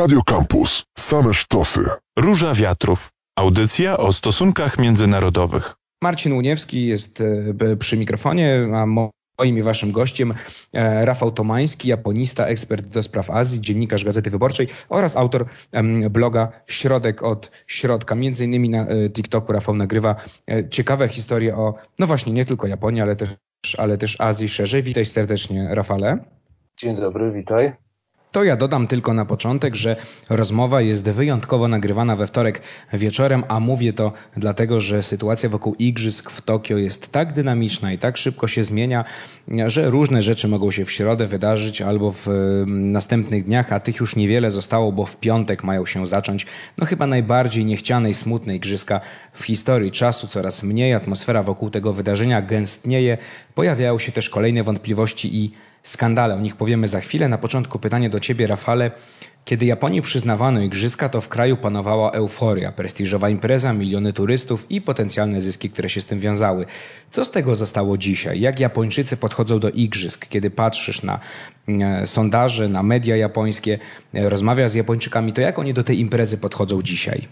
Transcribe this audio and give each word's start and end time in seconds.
Radio 0.00 0.22
Campus. 0.22 0.84
Same 0.98 1.34
sztosy. 1.34 1.80
Róża 2.18 2.54
Wiatrów. 2.54 3.10
Audycja 3.36 3.96
o 3.96 4.12
stosunkach 4.12 4.78
międzynarodowych. 4.78 5.74
Marcin 6.02 6.32
Łuniewski 6.32 6.86
jest 6.86 7.22
e, 7.70 7.76
przy 7.76 7.96
mikrofonie, 7.96 8.68
a 8.74 8.86
moim 8.86 9.58
i 9.58 9.62
waszym 9.62 9.92
gościem 9.92 10.32
e, 10.72 11.04
Rafał 11.04 11.30
Tomański, 11.30 11.88
japonista, 11.88 12.46
ekspert 12.46 12.88
do 12.88 13.02
spraw 13.02 13.30
Azji, 13.30 13.60
dziennikarz 13.60 14.04
Gazety 14.04 14.30
Wyborczej 14.30 14.68
oraz 14.88 15.16
autor 15.16 15.46
bloga 16.10 16.52
Środek 16.66 17.22
od 17.22 17.50
Środka. 17.66 18.14
Między 18.14 18.44
innymi 18.44 18.68
na 18.68 18.86
e, 18.86 19.10
TikToku 19.10 19.52
Rafał 19.52 19.74
nagrywa 19.74 20.16
ciekawe 20.70 21.08
historie 21.08 21.56
o, 21.56 21.74
no 21.98 22.06
właśnie, 22.06 22.32
nie 22.32 22.44
tylko 22.44 22.66
Japonii, 22.66 23.02
ale 23.02 23.16
też, 23.16 23.28
ale 23.78 23.98
też 23.98 24.20
Azji 24.20 24.48
szerzej. 24.48 24.82
Witaj 24.82 25.04
serdecznie, 25.04 25.68
Rafale. 25.70 26.18
Dzień 26.76 26.96
dobry, 26.96 27.32
witaj. 27.32 27.89
To 28.32 28.44
ja 28.44 28.56
dodam 28.56 28.86
tylko 28.86 29.14
na 29.14 29.24
początek, 29.24 29.74
że 29.74 29.96
rozmowa 30.30 30.80
jest 30.80 31.04
wyjątkowo 31.04 31.68
nagrywana 31.68 32.16
we 32.16 32.26
wtorek 32.26 32.62
wieczorem, 32.92 33.44
a 33.48 33.60
mówię 33.60 33.92
to 33.92 34.12
dlatego, 34.36 34.80
że 34.80 35.02
sytuacja 35.02 35.48
wokół 35.48 35.74
igrzysk 35.78 36.30
w 36.30 36.42
Tokio 36.42 36.78
jest 36.78 37.12
tak 37.12 37.32
dynamiczna 37.32 37.92
i 37.92 37.98
tak 37.98 38.16
szybko 38.16 38.48
się 38.48 38.64
zmienia, 38.64 39.04
że 39.66 39.90
różne 39.90 40.22
rzeczy 40.22 40.48
mogą 40.48 40.70
się 40.70 40.84
w 40.84 40.92
środę 40.92 41.26
wydarzyć 41.26 41.82
albo 41.82 42.12
w 42.12 42.28
mm, 42.28 42.92
następnych 42.92 43.44
dniach, 43.44 43.72
a 43.72 43.80
tych 43.80 43.96
już 43.96 44.16
niewiele 44.16 44.50
zostało, 44.50 44.92
bo 44.92 45.06
w 45.06 45.16
piątek 45.16 45.64
mają 45.64 45.86
się 45.86 46.06
zacząć 46.06 46.46
no 46.78 46.86
chyba 46.86 47.06
najbardziej 47.06 47.64
niechciane 47.64 48.10
i 48.10 48.14
smutne 48.14 48.56
igrzyska 48.56 49.00
w 49.32 49.44
historii 49.44 49.90
czasu. 49.90 50.26
Coraz 50.26 50.62
mniej 50.62 50.94
atmosfera 50.94 51.42
wokół 51.42 51.70
tego 51.70 51.92
wydarzenia 51.92 52.42
gęstnieje, 52.42 53.18
pojawiają 53.54 53.98
się 53.98 54.12
też 54.12 54.30
kolejne 54.30 54.62
wątpliwości 54.62 55.36
i 55.36 55.52
skandale. 55.82 56.34
O 56.34 56.40
nich 56.40 56.56
powiemy 56.56 56.88
za 56.88 57.00
chwilę. 57.00 57.28
Na 57.28 57.38
początku 57.38 57.78
pytanie 57.78 58.10
do 58.10 58.20
Ciebie, 58.20 58.46
Rafale. 58.46 58.90
Kiedy 59.44 59.66
Japonii 59.66 60.02
przyznawano 60.02 60.60
igrzyska, 60.60 61.08
to 61.08 61.20
w 61.20 61.28
kraju 61.28 61.56
panowała 61.56 62.10
euforia, 62.10 62.72
prestiżowa 62.72 63.28
impreza, 63.28 63.72
miliony 63.72 64.12
turystów 64.12 64.70
i 64.70 64.80
potencjalne 64.80 65.40
zyski, 65.40 65.70
które 65.70 65.88
się 65.88 66.00
z 66.00 66.04
tym 66.04 66.18
wiązały. 66.18 66.66
Co 67.10 67.24
z 67.24 67.30
tego 67.30 67.54
zostało 67.54 67.98
dzisiaj? 67.98 68.40
Jak 68.40 68.60
Japończycy 68.60 69.16
podchodzą 69.16 69.60
do 69.60 69.70
igrzysk? 69.70 70.28
Kiedy 70.28 70.50
patrzysz 70.50 71.02
na 71.02 71.18
e, 71.68 72.06
sondaże, 72.06 72.68
na 72.68 72.82
media 72.82 73.16
japońskie, 73.16 73.78
e, 74.14 74.28
rozmawiasz 74.28 74.70
z 74.70 74.74
Japończykami, 74.74 75.32
to 75.32 75.40
jak 75.40 75.58
oni 75.58 75.74
do 75.74 75.84
tej 75.84 76.00
imprezy 76.00 76.38
podchodzą 76.38 76.82
dzisiaj? 76.82 77.28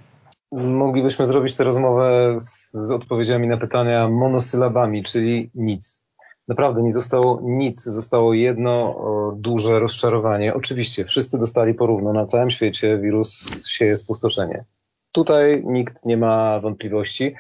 Moglibyśmy 0.53 1.27
zrobić 1.27 1.57
tę 1.57 1.65
rozmowę 1.65 2.37
z, 2.41 2.73
z 2.73 2.91
odpowiedziami 2.91 3.49
na 3.49 3.57
pytania 3.57 4.09
monosylabami, 4.09 5.03
czyli 5.03 5.51
nic 5.55 6.08
naprawdę 6.49 6.83
nie 6.83 6.93
zostało 6.93 7.41
nic, 7.43 7.85
zostało 7.85 8.35
jedno 8.35 8.95
duże 9.37 9.81
rozczarowanie. 9.81 10.55
Oczywiście 10.55 11.05
wszyscy 11.05 11.39
dostali 11.39 11.75
porówno, 11.75 12.13
na 12.13 12.27
całym 12.27 12.51
świecie 12.51 12.99
wirus 12.99 13.47
sieje 13.69 13.97
spustoszenie. 13.97 14.65
Tutaj 15.13 15.63
nikt 15.67 16.07
nie 16.07 16.17
ma 16.17 16.61
wątpliwości 16.61 17.35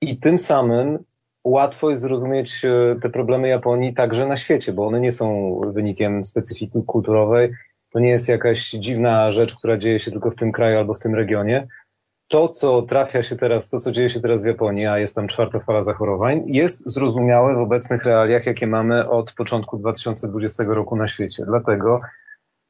i 0.00 0.18
tym 0.18 0.38
samym 0.38 0.98
łatwo 1.44 1.90
jest 1.90 2.02
zrozumieć 2.02 2.64
e, 2.64 2.96
te 3.02 3.10
problemy 3.10 3.48
Japonii 3.48 3.94
także 3.94 4.26
na 4.26 4.36
świecie, 4.36 4.72
bo 4.72 4.86
one 4.86 5.00
nie 5.00 5.12
są 5.12 5.60
wynikiem 5.72 6.24
specyfiki 6.24 6.82
kulturowej, 6.86 7.52
to 7.90 8.00
nie 8.00 8.10
jest 8.10 8.28
jakaś 8.28 8.70
dziwna 8.70 9.32
rzecz, 9.32 9.54
która 9.54 9.78
dzieje 9.78 10.00
się 10.00 10.10
tylko 10.10 10.30
w 10.30 10.36
tym 10.36 10.52
kraju 10.52 10.78
albo 10.78 10.94
w 10.94 11.00
tym 11.00 11.14
regionie 11.14 11.68
to, 12.30 12.48
co 12.48 12.82
trafia 12.82 13.22
się 13.22 13.36
teraz, 13.36 13.70
to, 13.70 13.80
co 13.80 13.92
dzieje 13.92 14.10
się 14.10 14.20
teraz 14.20 14.42
w 14.42 14.46
Japonii, 14.46 14.86
a 14.86 14.98
jest 14.98 15.14
tam 15.14 15.28
czwarta 15.28 15.60
fala 15.60 15.82
zachorowań, 15.82 16.42
jest 16.46 16.90
zrozumiałe 16.90 17.54
w 17.54 17.58
obecnych 17.58 18.04
realiach, 18.04 18.46
jakie 18.46 18.66
mamy 18.66 19.08
od 19.08 19.34
początku 19.34 19.78
2020 19.78 20.64
roku 20.64 20.96
na 20.96 21.08
świecie. 21.08 21.44
Dlatego 21.46 22.00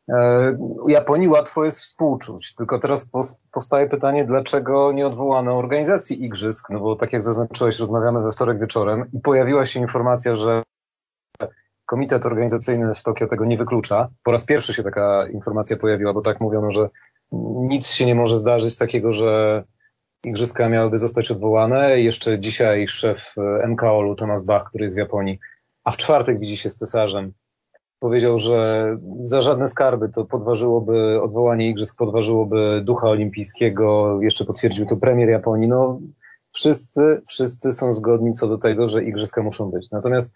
e, 0.08 0.56
Japonii 0.88 1.28
łatwo 1.28 1.64
jest 1.64 1.80
współczuć. 1.80 2.54
Tylko 2.54 2.78
teraz 2.78 3.08
powstaje 3.52 3.88
pytanie, 3.88 4.24
dlaczego 4.24 4.92
nie 4.92 5.06
odwołano 5.06 5.58
organizacji 5.58 6.24
igrzysk, 6.24 6.70
no 6.70 6.80
bo 6.80 6.96
tak 6.96 7.12
jak 7.12 7.22
zaznaczyłeś, 7.22 7.78
rozmawiamy 7.78 8.22
we 8.22 8.32
wtorek 8.32 8.60
wieczorem 8.60 9.04
i 9.12 9.20
pojawiła 9.20 9.66
się 9.66 9.80
informacja, 9.80 10.36
że 10.36 10.62
komitet 11.86 12.26
organizacyjny 12.26 12.94
w 12.94 13.02
Tokio 13.02 13.28
tego 13.28 13.44
nie 13.44 13.58
wyklucza. 13.58 14.08
Po 14.24 14.30
raz 14.30 14.44
pierwszy 14.44 14.74
się 14.74 14.82
taka 14.82 15.26
informacja 15.26 15.76
pojawiła, 15.76 16.12
bo 16.12 16.20
tak 16.20 16.40
mówiono, 16.40 16.72
że 16.72 16.88
nic 17.32 17.90
się 17.90 18.06
nie 18.06 18.14
może 18.14 18.38
zdarzyć 18.38 18.78
takiego, 18.78 19.12
że 19.12 19.64
igrzyska 20.24 20.68
miałyby 20.68 20.98
zostać 20.98 21.30
odwołane. 21.30 22.00
Jeszcze 22.00 22.40
dzisiaj 22.40 22.88
szef 22.88 23.34
MKOL-u, 23.68 24.14
Thomas 24.14 24.44
Bach, 24.44 24.68
który 24.68 24.84
jest 24.84 24.96
w 24.96 24.98
Japonii, 24.98 25.38
a 25.84 25.90
w 25.90 25.96
czwartek 25.96 26.38
widzi 26.38 26.56
się 26.56 26.70
z 26.70 26.76
cesarzem, 26.76 27.32
powiedział, 27.98 28.38
że 28.38 28.86
za 29.22 29.42
żadne 29.42 29.68
skarby 29.68 30.08
to 30.08 30.24
podważyłoby, 30.24 31.22
odwołanie 31.22 31.68
igrzysk 31.68 31.96
podważyłoby 31.96 32.82
ducha 32.84 33.08
olimpijskiego, 33.08 34.18
jeszcze 34.22 34.44
potwierdził 34.44 34.86
to 34.86 34.96
premier 34.96 35.28
Japonii. 35.28 35.68
No, 35.68 36.00
wszyscy, 36.52 37.22
wszyscy 37.28 37.72
są 37.72 37.94
zgodni 37.94 38.32
co 38.32 38.48
do 38.48 38.58
tego, 38.58 38.88
że 38.88 39.04
igrzyska 39.04 39.42
muszą 39.42 39.70
być. 39.70 39.90
Natomiast 39.90 40.32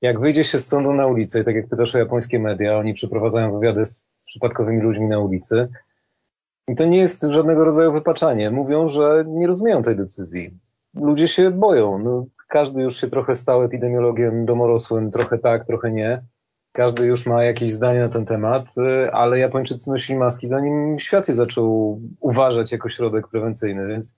jak 0.00 0.20
wyjdzie 0.20 0.44
się 0.44 0.58
z 0.58 0.68
sądu 0.68 0.92
na 0.92 1.06
ulicę, 1.06 1.40
i 1.40 1.44
tak 1.44 1.54
jak 1.54 1.68
pytasz 1.68 1.94
o 1.94 1.98
japońskie 1.98 2.38
media, 2.38 2.78
oni 2.78 2.94
przeprowadzają 2.94 3.52
wywiady 3.52 3.86
z 3.86 4.22
przypadkowymi 4.26 4.80
ludźmi 4.80 5.06
na 5.06 5.18
ulicy, 5.18 5.68
i 6.68 6.76
to 6.76 6.84
nie 6.84 6.98
jest 6.98 7.22
żadnego 7.22 7.64
rodzaju 7.64 7.92
wypaczanie. 7.92 8.50
Mówią, 8.50 8.88
że 8.88 9.24
nie 9.26 9.46
rozumieją 9.46 9.82
tej 9.82 9.96
decyzji. 9.96 10.58
Ludzie 10.94 11.28
się 11.28 11.50
boją. 11.50 11.98
No, 11.98 12.26
każdy 12.48 12.82
już 12.82 13.00
się 13.00 13.08
trochę 13.08 13.36
stał 13.36 13.62
epidemiologiem 13.62 14.46
domorosłym, 14.46 15.10
trochę 15.10 15.38
tak, 15.38 15.66
trochę 15.66 15.90
nie. 15.90 16.22
Każdy 16.72 17.06
już 17.06 17.26
ma 17.26 17.44
jakieś 17.44 17.72
zdanie 17.72 18.00
na 18.00 18.08
ten 18.08 18.26
temat, 18.26 18.64
y, 18.78 19.12
ale 19.12 19.38
Japończycy 19.38 19.90
nosili 19.90 20.18
maski 20.18 20.46
zanim 20.46 21.00
świat 21.00 21.28
je 21.28 21.34
zaczął 21.34 22.00
uważać 22.20 22.72
jako 22.72 22.88
środek 22.88 23.28
prewencyjny, 23.28 23.86
więc 23.86 24.16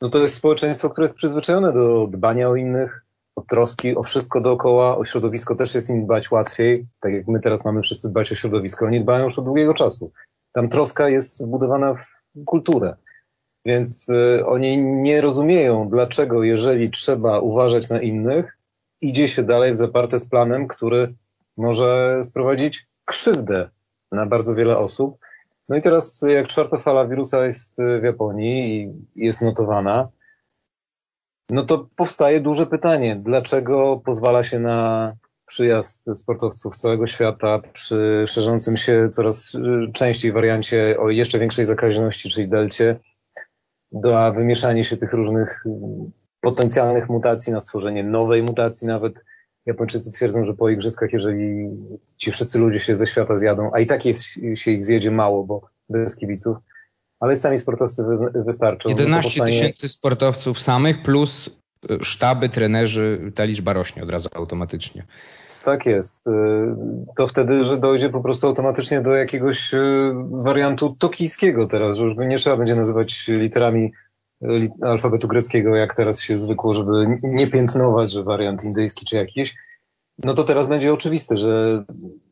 no 0.00 0.08
to 0.10 0.18
jest 0.18 0.34
społeczeństwo, 0.34 0.90
które 0.90 1.04
jest 1.04 1.16
przyzwyczajone 1.16 1.72
do 1.72 2.06
dbania 2.06 2.48
o 2.48 2.56
innych, 2.56 3.04
o 3.36 3.42
troski, 3.42 3.96
o 3.96 4.02
wszystko 4.02 4.40
dookoła, 4.40 4.96
o 4.96 5.04
środowisko 5.04 5.54
też 5.54 5.74
jest 5.74 5.90
im 5.90 6.04
dbać 6.04 6.30
łatwiej, 6.30 6.86
tak 7.00 7.12
jak 7.12 7.28
my 7.28 7.40
teraz 7.40 7.64
mamy 7.64 7.82
wszyscy 7.82 8.10
dbać 8.10 8.32
o 8.32 8.34
środowisko, 8.34 8.86
oni 8.86 9.02
dbają 9.02 9.24
już 9.24 9.38
od 9.38 9.44
długiego 9.44 9.74
czasu. 9.74 10.12
Tam 10.52 10.68
troska 10.68 11.08
jest 11.08 11.46
wbudowana 11.46 11.94
w 11.94 12.44
kulturę. 12.44 12.96
Więc 13.64 14.08
y, 14.08 14.46
oni 14.46 14.84
nie 14.84 15.20
rozumieją, 15.20 15.88
dlaczego, 15.88 16.42
jeżeli 16.42 16.90
trzeba 16.90 17.40
uważać 17.40 17.90
na 17.90 18.00
innych, 18.00 18.58
idzie 19.00 19.28
się 19.28 19.42
dalej 19.42 19.72
w 19.72 19.76
zaparte 19.76 20.18
z 20.18 20.28
planem, 20.28 20.68
który 20.68 21.14
może 21.56 22.20
sprowadzić 22.24 22.86
krzywdę 23.04 23.70
na 24.12 24.26
bardzo 24.26 24.54
wiele 24.54 24.78
osób. 24.78 25.18
No 25.68 25.76
i 25.76 25.82
teraz, 25.82 26.24
jak 26.28 26.48
czwarta 26.48 26.78
fala 26.78 27.06
wirusa 27.06 27.46
jest 27.46 27.76
w 28.00 28.04
Japonii 28.04 28.84
i 28.84 29.24
jest 29.24 29.42
notowana, 29.42 30.08
no 31.50 31.64
to 31.64 31.88
powstaje 31.96 32.40
duże 32.40 32.66
pytanie, 32.66 33.16
dlaczego 33.16 34.00
pozwala 34.04 34.44
się 34.44 34.58
na 34.60 35.12
przyjazd 35.50 36.04
sportowców 36.14 36.76
z 36.76 36.80
całego 36.80 37.06
świata 37.06 37.60
przy 37.72 38.24
szerzącym 38.28 38.76
się 38.76 39.08
coraz 39.12 39.54
y, 39.54 39.92
częściej 39.92 40.32
wariancie 40.32 40.96
o 40.98 41.10
jeszcze 41.10 41.38
większej 41.38 41.66
zakaźności, 41.66 42.30
czyli 42.30 42.48
delcie, 42.48 43.00
do 43.92 44.32
wymieszania 44.32 44.84
się 44.84 44.96
tych 44.96 45.12
różnych 45.12 45.66
y, 45.66 45.70
potencjalnych 46.40 47.08
mutacji 47.08 47.52
na 47.52 47.60
stworzenie 47.60 48.04
nowej 48.04 48.42
mutacji 48.42 48.86
nawet. 48.86 49.24
Japończycy 49.66 50.12
twierdzą, 50.12 50.44
że 50.46 50.54
po 50.54 50.68
igrzyskach, 50.68 51.12
jeżeli 51.12 51.68
ci 52.16 52.30
wszyscy 52.30 52.58
ludzie 52.58 52.80
się 52.80 52.96
ze 52.96 53.06
świata 53.06 53.36
zjadą, 53.38 53.70
a 53.74 53.80
i 53.80 53.86
tak 53.86 54.04
jest, 54.04 54.24
się 54.54 54.70
ich 54.70 54.84
zjedzie 54.84 55.10
mało, 55.10 55.44
bo 55.44 55.68
bez 55.88 56.16
kibiców, 56.16 56.56
ale 57.20 57.36
sami 57.36 57.58
sportowcy 57.58 58.04
wy, 58.04 58.42
wystarczą. 58.44 58.88
11 58.88 59.44
tysięcy 59.44 59.88
sportowców 59.88 60.60
samych 60.60 61.02
plus 61.02 61.59
sztaby, 62.02 62.48
trenerzy, 62.48 63.32
ta 63.34 63.44
liczba 63.44 63.72
rośnie 63.72 64.02
od 64.02 64.10
razu 64.10 64.28
automatycznie. 64.34 65.04
Tak 65.64 65.86
jest. 65.86 66.26
Y, 66.26 66.30
to 67.16 67.28
wtedy, 67.28 67.64
że 67.64 67.78
dojdzie 67.78 68.08
po 68.08 68.20
prostu 68.20 68.46
automatycznie 68.46 69.00
do 69.00 69.14
jakiegoś 69.14 69.74
y, 69.74 70.12
wariantu 70.30 70.96
tokijskiego 70.98 71.66
teraz, 71.66 71.96
że 71.96 72.04
już 72.04 72.16
nie 72.16 72.38
trzeba 72.38 72.56
będzie 72.56 72.74
nazywać 72.74 73.28
literami 73.28 73.92
y, 74.42 74.70
alfabetu 74.82 75.28
greckiego, 75.28 75.76
jak 75.76 75.94
teraz 75.94 76.20
się 76.20 76.38
zwykło, 76.38 76.74
żeby 76.74 77.18
nie 77.22 77.46
piętnować, 77.46 78.12
że 78.12 78.22
wariant 78.22 78.64
indyjski 78.64 79.06
czy 79.06 79.16
jakiś. 79.16 79.56
No 80.24 80.34
to 80.34 80.44
teraz 80.44 80.68
będzie 80.68 80.92
oczywiste, 80.92 81.36
że 81.36 81.84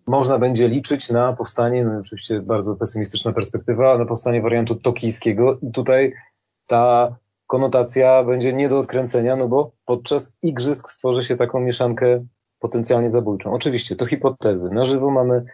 można 0.06 0.38
będzie 0.38 0.68
liczyć 0.68 1.10
na 1.10 1.32
powstanie, 1.32 1.84
no 1.84 1.98
oczywiście 2.00 2.40
bardzo 2.40 2.76
pesymistyczna 2.76 3.32
perspektywa, 3.32 3.98
na 3.98 4.04
powstanie 4.04 4.42
wariantu 4.42 4.74
tokijskiego 4.74 5.58
i 5.62 5.72
tutaj 5.72 6.12
ta 6.66 7.16
konotacja 7.48 8.24
będzie 8.24 8.52
nie 8.52 8.68
do 8.68 8.78
odkręcenia, 8.78 9.36
no 9.36 9.48
bo 9.48 9.70
podczas 9.84 10.32
igrzysk 10.42 10.90
stworzy 10.90 11.24
się 11.24 11.36
taką 11.36 11.60
mieszankę 11.60 12.24
potencjalnie 12.58 13.10
zabójczą. 13.10 13.52
Oczywiście, 13.52 13.96
to 13.96 14.06
hipotezy. 14.06 14.70
Na 14.70 14.84
żywo 14.84 15.10
mamy 15.10 15.44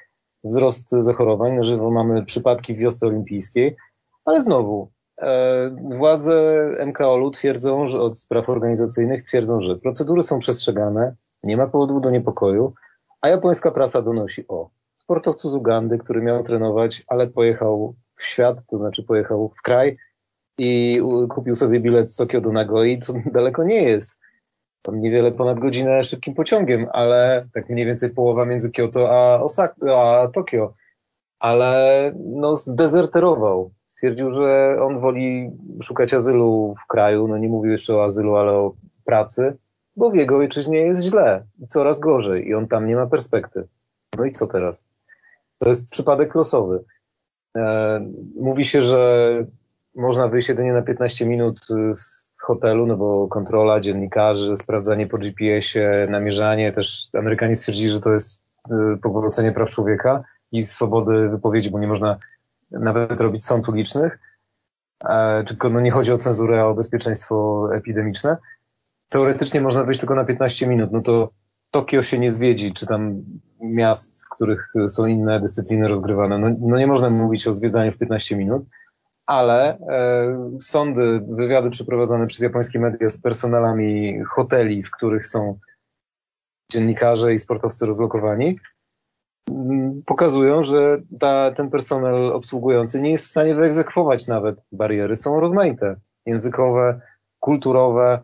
wzrost 0.44 0.90
zachorowań, 0.90 1.56
na 1.56 1.62
żywo 1.62 1.90
mamy 1.90 2.24
przypadki 2.24 2.74
w 2.74 2.78
wiosce 2.78 3.06
olimpijskiej, 3.06 3.76
ale 4.24 4.42
znowu, 4.42 4.90
e, 5.20 5.70
władze 5.98 6.68
MKOL-u 6.86 7.30
twierdzą, 7.30 7.86
że 7.86 8.00
od 8.00 8.18
spraw 8.18 8.48
organizacyjnych 8.48 9.22
twierdzą, 9.22 9.60
że 9.60 9.76
procedury 9.76 10.22
są 10.22 10.38
przestrzegane, 10.38 11.14
nie 11.42 11.56
ma 11.56 11.66
powodu 11.66 12.00
do 12.00 12.10
niepokoju, 12.10 12.74
a 13.20 13.28
japońska 13.28 13.70
prasa 13.70 14.02
donosi 14.02 14.48
o 14.48 14.70
sportowcu 14.94 15.50
z 15.50 15.54
Ugandy, 15.54 15.98
który 15.98 16.22
miał 16.22 16.42
trenować, 16.42 17.04
ale 17.08 17.26
pojechał 17.26 17.94
w 18.16 18.24
świat, 18.24 18.56
to 18.70 18.78
znaczy 18.78 19.02
pojechał 19.02 19.52
w 19.58 19.62
kraj 19.62 19.96
i 20.58 21.00
kupił 21.30 21.56
sobie 21.56 21.80
bilet 21.80 22.10
z 22.10 22.16
Tokio 22.16 22.40
do 22.40 22.52
Nagoi, 22.52 22.98
to 22.98 23.12
daleko 23.32 23.64
nie 23.64 23.82
jest. 23.82 24.18
Tam 24.82 25.00
niewiele 25.00 25.32
ponad 25.32 25.58
godzinę 25.58 26.04
szybkim 26.04 26.34
pociągiem, 26.34 26.86
ale 26.92 27.48
tak 27.54 27.68
mniej 27.68 27.86
więcej 27.86 28.10
połowa 28.10 28.44
między 28.44 28.70
Kyoto 28.70 29.10
a, 29.10 29.40
Osaka, 29.40 30.20
a 30.20 30.28
Tokio. 30.28 30.74
Ale 31.38 32.12
no, 32.16 32.56
zdezerterował. 32.56 33.70
Stwierdził, 33.84 34.32
że 34.32 34.76
on 34.82 34.98
woli 34.98 35.50
szukać 35.82 36.14
azylu 36.14 36.74
w 36.84 36.86
kraju. 36.86 37.28
No 37.28 37.38
nie 37.38 37.48
mówił 37.48 37.72
jeszcze 37.72 37.96
o 37.96 38.04
azylu, 38.04 38.36
ale 38.36 38.52
o 38.52 38.74
pracy, 39.04 39.56
bo 39.96 40.10
w 40.10 40.14
jego 40.14 40.36
ojczyźnie 40.36 40.78
jest 40.78 41.02
źle 41.02 41.44
i 41.62 41.66
coraz 41.66 42.00
gorzej 42.00 42.48
i 42.48 42.54
on 42.54 42.68
tam 42.68 42.86
nie 42.86 42.96
ma 42.96 43.06
perspektyw. 43.06 43.66
No 44.18 44.24
i 44.24 44.32
co 44.32 44.46
teraz? 44.46 44.86
To 45.58 45.68
jest 45.68 45.88
przypadek 45.88 46.34
losowy. 46.34 46.84
E, 47.56 48.00
mówi 48.36 48.64
się, 48.64 48.82
że 48.82 49.30
można 49.94 50.28
wyjść 50.28 50.48
jedynie 50.48 50.72
na 50.72 50.82
15 50.82 51.26
minut 51.26 51.60
z 51.94 52.34
hotelu, 52.40 52.86
no 52.86 52.96
bo 52.96 53.28
kontrola 53.28 53.80
dziennikarzy, 53.80 54.56
sprawdzanie 54.56 55.06
po 55.06 55.18
GPS-ie, 55.18 56.06
namierzanie. 56.10 56.72
Też 56.72 57.08
Amerykanie 57.18 57.56
stwierdzili, 57.56 57.92
że 57.92 58.00
to 58.00 58.12
jest 58.12 58.50
e, 58.70 58.96
pogwałcenie 59.02 59.52
praw 59.52 59.70
człowieka 59.70 60.24
i 60.52 60.62
swobody 60.62 61.28
wypowiedzi, 61.28 61.70
bo 61.70 61.78
nie 61.78 61.86
można 61.86 62.18
nawet 62.70 63.20
robić 63.20 63.44
sąd 63.44 63.68
ulicznych. 63.68 64.18
E, 65.08 65.44
tylko 65.44 65.68
no 65.68 65.80
nie 65.80 65.90
chodzi 65.90 66.12
o 66.12 66.18
cenzurę, 66.18 66.60
a 66.60 66.66
o 66.66 66.74
bezpieczeństwo 66.74 67.68
epidemiczne. 67.74 68.36
Teoretycznie 69.08 69.60
można 69.60 69.84
wyjść 69.84 70.00
tylko 70.00 70.14
na 70.14 70.24
15 70.24 70.66
minut. 70.66 70.92
No 70.92 71.02
to 71.02 71.30
Tokio 71.70 72.02
się 72.02 72.18
nie 72.18 72.32
zwiedzi, 72.32 72.72
czy 72.72 72.86
tam 72.86 73.22
miast, 73.60 74.24
w 74.24 74.34
których 74.34 74.72
są 74.88 75.06
inne 75.06 75.40
dyscypliny 75.40 75.88
rozgrywane. 75.88 76.38
No, 76.38 76.48
no 76.60 76.78
nie 76.78 76.86
można 76.86 77.10
mówić 77.10 77.48
o 77.48 77.54
zwiedzaniu 77.54 77.92
w 77.92 77.98
15 77.98 78.36
minut, 78.36 78.64
ale 79.26 79.78
e, 79.78 80.58
sądy, 80.60 81.20
wywiady 81.28 81.70
przeprowadzane 81.70 82.26
przez 82.26 82.40
japońskie 82.40 82.78
media 82.78 83.08
z 83.08 83.20
personelami 83.20 84.20
hoteli, 84.24 84.82
w 84.82 84.90
których 84.90 85.26
są 85.26 85.58
dziennikarze 86.72 87.34
i 87.34 87.38
sportowcy 87.38 87.86
rozlokowani, 87.86 88.58
mm, 89.50 90.02
pokazują, 90.06 90.64
że 90.64 91.00
ta, 91.20 91.52
ten 91.52 91.70
personel 91.70 92.32
obsługujący 92.32 93.00
nie 93.00 93.10
jest 93.10 93.24
w 93.24 93.30
stanie 93.30 93.54
wyegzekwować 93.54 94.28
nawet. 94.28 94.64
Bariery. 94.72 95.16
Są 95.16 95.40
rozmaite, 95.40 95.96
językowe, 96.26 97.00
kulturowe, 97.40 98.22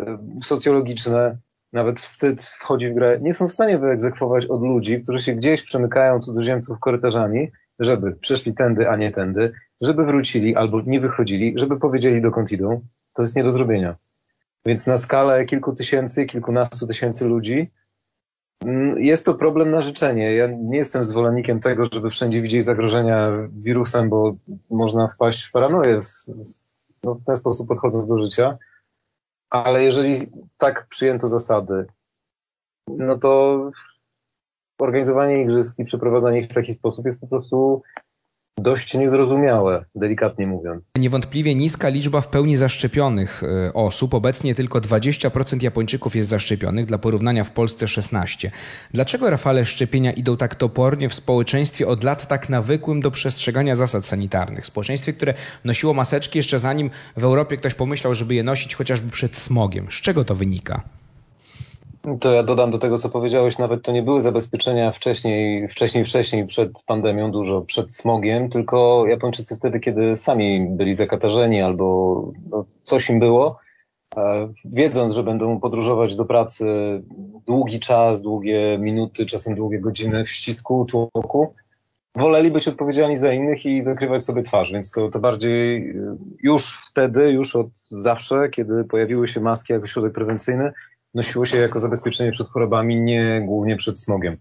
e, 0.00 0.18
socjologiczne, 0.42 1.38
nawet 1.72 2.00
wstyd 2.00 2.42
wchodzi 2.42 2.88
w 2.88 2.94
grę, 2.94 3.18
nie 3.22 3.34
są 3.34 3.48
w 3.48 3.52
stanie 3.52 3.78
wyegzekwować 3.78 4.46
od 4.46 4.62
ludzi, 4.62 5.02
którzy 5.02 5.20
się 5.20 5.32
gdzieś 5.32 5.62
przemykają 5.62 6.20
cudzoziemców 6.20 6.78
korytarzami, 6.78 7.50
żeby 7.78 8.12
przeszli 8.12 8.54
tędy, 8.54 8.88
a 8.88 8.96
nie 8.96 9.12
tędy, 9.12 9.52
żeby 9.80 10.04
wrócili 10.04 10.56
albo 10.56 10.80
nie 10.80 11.00
wychodzili, 11.00 11.54
żeby 11.56 11.78
powiedzieli 11.78 12.22
dokąd 12.22 12.52
idą. 12.52 12.80
To 13.14 13.22
jest 13.22 13.36
nie 13.36 13.44
do 13.44 13.52
zrobienia. 13.52 13.96
Więc 14.66 14.86
na 14.86 14.98
skalę 14.98 15.44
kilku 15.44 15.74
tysięcy, 15.74 16.26
kilkunastu 16.26 16.86
tysięcy 16.86 17.28
ludzi 17.28 17.70
mm, 18.64 18.98
jest 18.98 19.26
to 19.26 19.34
problem 19.34 19.70
na 19.70 19.82
życzenie. 19.82 20.34
Ja 20.34 20.46
nie 20.46 20.76
jestem 20.76 21.04
zwolennikiem 21.04 21.60
tego, 21.60 21.88
żeby 21.92 22.10
wszędzie 22.10 22.42
widzieć 22.42 22.64
zagrożenia 22.64 23.30
wirusem, 23.52 24.08
bo 24.08 24.36
można 24.70 25.08
wpaść 25.08 25.44
w 25.44 25.52
paranoję 25.52 25.98
no, 27.04 27.14
w 27.14 27.24
ten 27.24 27.36
sposób 27.36 27.68
podchodząc 27.68 28.06
do 28.06 28.18
życia. 28.18 28.58
Ale 29.50 29.84
jeżeli 29.84 30.16
tak 30.58 30.86
przyjęto 30.88 31.28
zasady, 31.28 31.86
no 32.88 33.18
to 33.18 33.70
organizowanie 34.78 35.42
igrzysk 35.42 35.78
i 35.78 35.84
przeprowadzanie 35.84 36.40
ich 36.40 36.46
w 36.46 36.54
taki 36.54 36.74
sposób 36.74 37.06
jest 37.06 37.20
po 37.20 37.26
prostu 37.26 37.82
dość 38.60 38.94
niezrozumiałe, 38.94 39.84
delikatnie 39.94 40.46
mówiąc. 40.46 40.84
Niewątpliwie 40.98 41.54
niska 41.54 41.88
liczba 41.88 42.20
w 42.20 42.28
pełni 42.28 42.56
zaszczepionych 42.56 43.42
e, 43.42 43.72
osób. 43.72 44.14
Obecnie 44.14 44.54
tylko 44.54 44.80
20% 44.80 45.62
Japończyków 45.62 46.16
jest 46.16 46.28
zaszczepionych, 46.28 46.86
dla 46.86 46.98
porównania 46.98 47.44
w 47.44 47.50
Polsce 47.50 47.86
16%. 47.86 48.50
Dlaczego, 48.94 49.30
Rafale, 49.30 49.64
szczepienia 49.64 50.12
idą 50.12 50.36
tak 50.36 50.54
topornie 50.54 51.08
w 51.08 51.14
społeczeństwie 51.14 51.86
od 51.86 52.04
lat 52.04 52.28
tak 52.28 52.48
nawykłym 52.48 53.00
do 53.00 53.10
przestrzegania 53.10 53.76
zasad 53.76 54.06
sanitarnych? 54.06 54.66
Społeczeństwie, 54.66 55.12
które 55.12 55.34
nosiło 55.64 55.94
maseczki 55.94 56.38
jeszcze 56.38 56.58
zanim 56.58 56.90
w 57.16 57.24
Europie 57.24 57.56
ktoś 57.56 57.74
pomyślał, 57.74 58.14
żeby 58.14 58.34
je 58.34 58.42
nosić 58.42 58.74
chociażby 58.74 59.10
przed 59.10 59.36
smogiem. 59.36 59.86
Z 59.90 59.94
czego 60.00 60.24
to 60.24 60.34
wynika? 60.34 60.82
To 62.18 62.32
ja 62.32 62.42
dodam 62.42 62.70
do 62.70 62.78
tego, 62.78 62.98
co 62.98 63.08
powiedziałeś, 63.08 63.58
nawet 63.58 63.82
to 63.82 63.92
nie 63.92 64.02
były 64.02 64.20
zabezpieczenia 64.20 64.92
wcześniej, 64.92 65.68
wcześniej, 65.68 66.04
wcześniej 66.04 66.46
przed 66.46 66.82
pandemią, 66.86 67.30
dużo 67.30 67.60
przed 67.60 67.92
smogiem, 67.92 68.50
tylko 68.50 69.06
Japończycy 69.06 69.56
wtedy, 69.56 69.80
kiedy 69.80 70.16
sami 70.16 70.66
byli 70.70 70.96
zakatarzeni 70.96 71.62
albo 71.62 71.84
no, 72.50 72.64
coś 72.82 73.10
im 73.10 73.18
było, 73.18 73.58
e, 74.16 74.48
wiedząc, 74.64 75.14
że 75.14 75.22
będą 75.22 75.60
podróżować 75.60 76.16
do 76.16 76.24
pracy 76.24 76.64
długi 77.46 77.80
czas, 77.80 78.22
długie 78.22 78.78
minuty, 78.78 79.26
czasem 79.26 79.54
długie 79.54 79.80
godziny 79.80 80.24
w 80.24 80.30
ścisku, 80.30 80.84
tłoku, 80.84 81.54
woleli 82.14 82.50
być 82.50 82.68
odpowiedzialni 82.68 83.16
za 83.16 83.32
innych 83.32 83.66
i 83.66 83.82
zakrywać 83.82 84.24
sobie 84.24 84.42
twarz, 84.42 84.72
więc 84.72 84.92
to, 84.92 85.08
to 85.08 85.18
bardziej 85.18 85.94
już 86.42 86.82
wtedy, 86.90 87.30
już 87.30 87.56
od 87.56 87.68
zawsze, 87.90 88.48
kiedy 88.48 88.84
pojawiły 88.84 89.28
się 89.28 89.40
maski 89.40 89.72
jako 89.72 89.86
środek 89.86 90.12
prewencyjny, 90.12 90.72
nosiło 91.14 91.46
się 91.46 91.56
jako 91.56 91.80
zabezpieczenie 91.80 92.32
przed 92.32 92.48
chorobami, 92.48 93.00
nie 93.00 93.42
głównie 93.46 93.76
przed 93.76 94.00
smogiem, 94.00 94.36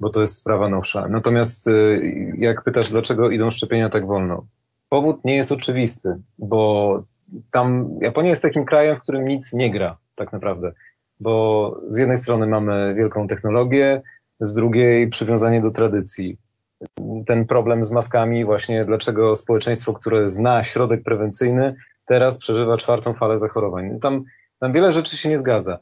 bo 0.00 0.10
to 0.10 0.20
jest 0.20 0.34
sprawa 0.34 0.68
nowsza. 0.68 1.08
Natomiast 1.08 1.68
y, 1.68 2.32
jak 2.38 2.64
pytasz, 2.64 2.90
dlaczego 2.90 3.30
idą 3.30 3.50
szczepienia 3.50 3.88
tak 3.88 4.06
wolno? 4.06 4.46
Powód 4.88 5.24
nie 5.24 5.36
jest 5.36 5.52
oczywisty, 5.52 6.14
bo 6.38 7.02
tam 7.50 7.88
Japonia 8.00 8.28
jest 8.28 8.42
takim 8.42 8.64
krajem, 8.64 8.96
w 8.96 9.00
którym 9.00 9.28
nic 9.28 9.52
nie 9.52 9.70
gra, 9.70 9.96
tak 10.14 10.32
naprawdę. 10.32 10.72
Bo 11.20 11.76
z 11.90 11.98
jednej 11.98 12.18
strony 12.18 12.46
mamy 12.46 12.94
wielką 12.94 13.26
technologię, 13.26 14.02
z 14.40 14.54
drugiej 14.54 15.08
przywiązanie 15.08 15.60
do 15.60 15.70
tradycji. 15.70 16.38
Ten 17.26 17.46
problem 17.46 17.84
z 17.84 17.90
maskami, 17.90 18.44
właśnie 18.44 18.84
dlaczego 18.84 19.36
społeczeństwo, 19.36 19.92
które 19.92 20.28
zna 20.28 20.64
środek 20.64 21.02
prewencyjny, 21.02 21.74
teraz 22.06 22.38
przeżywa 22.38 22.76
czwartą 22.76 23.14
falę 23.14 23.38
zachorowań. 23.38 24.00
Tam, 24.00 24.24
tam 24.60 24.72
wiele 24.72 24.92
rzeczy 24.92 25.16
się 25.16 25.28
nie 25.28 25.38
zgadza. 25.38 25.78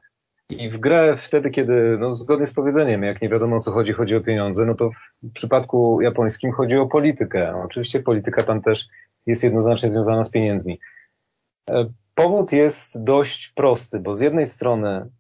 I 0.59 0.71
w 0.71 0.79
grę 0.79 1.17
wtedy, 1.17 1.51
kiedy, 1.51 1.97
no, 2.01 2.17
zgodnie 2.17 2.47
z 2.47 2.55
powiedzeniem, 2.55 3.03
jak 3.03 3.23
nie 3.23 3.29
wiadomo 3.29 3.57
o 3.57 3.61
co 3.61 3.73
chodzi, 3.73 3.93
chodzi 3.93 4.17
o 4.17 4.21
pieniądze, 4.21 4.65
no 4.65 4.75
to 4.75 4.91
w 5.23 5.33
przypadku 5.33 6.01
japońskim 6.01 6.53
chodzi 6.53 6.77
o 6.77 6.87
politykę. 6.87 7.63
Oczywiście 7.65 8.01
polityka 8.01 8.43
tam 8.43 8.63
też 8.63 8.89
jest 9.27 9.45
jednoznacznie 9.45 9.91
związana 9.91 10.25
z 10.25 10.31
pieniędzmi. 10.31 10.81
E, 11.71 11.87
powód 12.15 12.53
jest 12.53 13.05
dość 13.05 13.49
prosty, 13.49 14.01
bo 14.01 14.17
z 14.17 14.21
jednej 14.21 14.47
strony, 14.47 15.11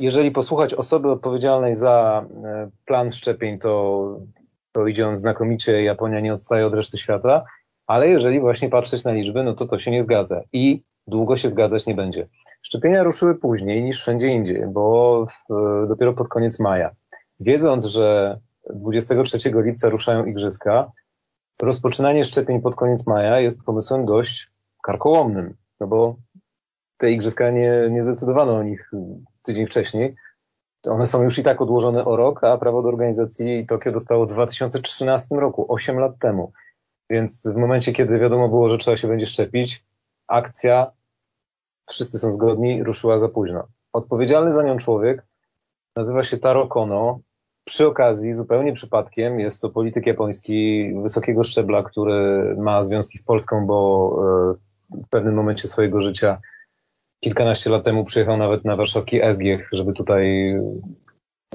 jeżeli 0.00 0.30
posłuchać 0.30 0.74
osoby 0.74 1.10
odpowiedzialnej 1.10 1.74
za 1.74 2.26
e, 2.44 2.70
plan 2.84 3.10
szczepień, 3.10 3.58
to, 3.58 4.20
to 4.72 4.86
idzie 4.86 5.08
on 5.08 5.18
znakomicie, 5.18 5.82
Japonia 5.82 6.20
nie 6.20 6.34
odstaje 6.34 6.66
od 6.66 6.74
reszty 6.74 6.98
świata, 6.98 7.44
ale 7.86 8.08
jeżeli 8.08 8.40
właśnie 8.40 8.68
patrzeć 8.68 9.04
na 9.04 9.12
liczby, 9.12 9.44
no 9.44 9.54
to 9.54 9.66
to 9.66 9.78
się 9.78 9.90
nie 9.90 10.02
zgadza 10.02 10.40
i 10.52 10.82
długo 11.06 11.36
się 11.36 11.50
zgadzać 11.50 11.86
nie 11.86 11.94
będzie. 11.94 12.28
Szczepienia 12.62 13.02
ruszyły 13.02 13.34
później 13.34 13.82
niż 13.82 14.00
wszędzie 14.00 14.26
indziej, 14.26 14.66
bo 14.66 15.26
w, 15.26 15.44
dopiero 15.88 16.12
pod 16.12 16.28
koniec 16.28 16.60
maja. 16.60 16.90
Wiedząc, 17.40 17.84
że 17.86 18.38
23 18.74 19.38
lipca 19.54 19.88
ruszają 19.88 20.24
igrzyska, 20.24 20.92
rozpoczynanie 21.62 22.24
szczepień 22.24 22.60
pod 22.60 22.76
koniec 22.76 23.06
maja 23.06 23.40
jest 23.40 23.62
pomysłem 23.62 24.06
dość 24.06 24.50
karkołomnym, 24.82 25.54
no 25.80 25.86
bo 25.86 26.16
te 26.96 27.10
igrzyska 27.10 27.50
nie, 27.50 27.88
nie 27.90 28.02
zdecydowano 28.02 28.56
o 28.56 28.62
nich 28.62 28.90
tydzień 29.42 29.66
wcześniej. 29.66 30.14
One 30.86 31.06
są 31.06 31.22
już 31.22 31.38
i 31.38 31.42
tak 31.42 31.60
odłożone 31.60 32.04
o 32.04 32.16
rok, 32.16 32.44
a 32.44 32.58
prawo 32.58 32.82
do 32.82 32.88
organizacji 32.88 33.66
Tokio 33.66 33.92
dostało 33.92 34.26
w 34.26 34.28
2013 34.28 35.34
roku, 35.34 35.66
8 35.68 35.98
lat 35.98 36.18
temu. 36.18 36.52
Więc 37.10 37.46
w 37.54 37.56
momencie, 37.56 37.92
kiedy 37.92 38.18
wiadomo 38.18 38.48
było, 38.48 38.70
że 38.70 38.78
trzeba 38.78 38.96
się 38.96 39.08
będzie 39.08 39.26
szczepić, 39.26 39.84
akcja 40.32 40.90
wszyscy 41.90 42.18
są 42.18 42.32
zgodni, 42.32 42.82
ruszyła 42.82 43.18
za 43.18 43.28
późno. 43.28 43.66
Odpowiedzialny 43.92 44.52
za 44.52 44.62
nią 44.62 44.76
człowiek 44.76 45.26
nazywa 45.96 46.24
się 46.24 46.38
Taro 46.38 46.66
Kono. 46.66 47.20
Przy 47.64 47.86
okazji, 47.86 48.34
zupełnie 48.34 48.72
przypadkiem, 48.72 49.40
jest 49.40 49.62
to 49.62 49.70
polityk 49.70 50.06
japoński 50.06 50.90
wysokiego 51.02 51.44
szczebla, 51.44 51.82
który 51.82 52.54
ma 52.58 52.84
związki 52.84 53.18
z 53.18 53.24
Polską, 53.24 53.66
bo 53.66 54.56
e, 54.92 54.98
w 55.04 55.08
pewnym 55.08 55.34
momencie 55.34 55.68
swojego 55.68 56.02
życia 56.02 56.40
kilkanaście 57.24 57.70
lat 57.70 57.84
temu 57.84 58.04
przyjechał 58.04 58.36
nawet 58.36 58.64
na 58.64 58.76
warszawski 58.76 59.20
SGH, 59.32 59.68
żeby 59.72 59.92
tutaj 59.92 60.54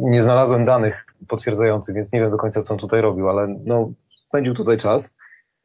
nie 0.01 0.21
znalazłem 0.21 0.65
danych 0.65 1.05
potwierdzających, 1.27 1.95
więc 1.95 2.13
nie 2.13 2.19
wiem 2.19 2.31
do 2.31 2.37
końca, 2.37 2.61
co 2.61 2.73
on 2.73 2.79
tutaj 2.79 3.01
robił, 3.01 3.29
ale 3.29 3.55
no, 3.65 3.91
spędził 4.27 4.53
tutaj 4.53 4.77
czas 4.77 5.13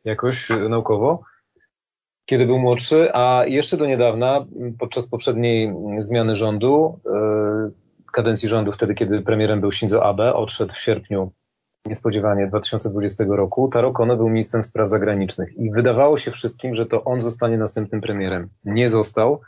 jakoś 0.05 0.49
naukowo 0.69 1.23
kiedy 2.25 2.47
był 2.47 2.59
młodszy, 2.59 3.15
a 3.15 3.45
jeszcze 3.47 3.77
do 3.77 3.87
niedawna, 3.87 4.47
podczas 4.79 5.07
poprzedniej 5.07 5.75
zmiany 5.99 6.37
rządu, 6.37 7.01
e, 7.07 7.71
kadencji 8.13 8.49
rządu, 8.49 8.73
wtedy 8.73 8.95
kiedy 8.95 9.23
premierem 9.23 9.61
był 9.61 9.73
Shinzo 9.73 10.05
Abe, 10.05 10.35
odszedł 10.35 10.73
w 10.73 10.79
sierpniu 10.79 11.33
niespodziewanie 11.87 12.47
2020 12.47 13.25
roku, 13.37 13.69
Taro 13.69 13.93
Kono 13.93 14.17
był 14.17 14.29
ministrem 14.29 14.65
spraw 14.65 14.91
zagranicznych 14.91 15.59
i 15.59 15.71
wydawało 15.71 16.19
się 16.19 16.31
wszystkim, 16.31 16.75
że 16.75 16.87
to 16.87 17.05
on 17.05 17.21
zostanie 17.21 17.59
następnym 17.59 18.01
premierem. 18.01 18.49
Nie 18.65 18.91
został. 18.91 19.41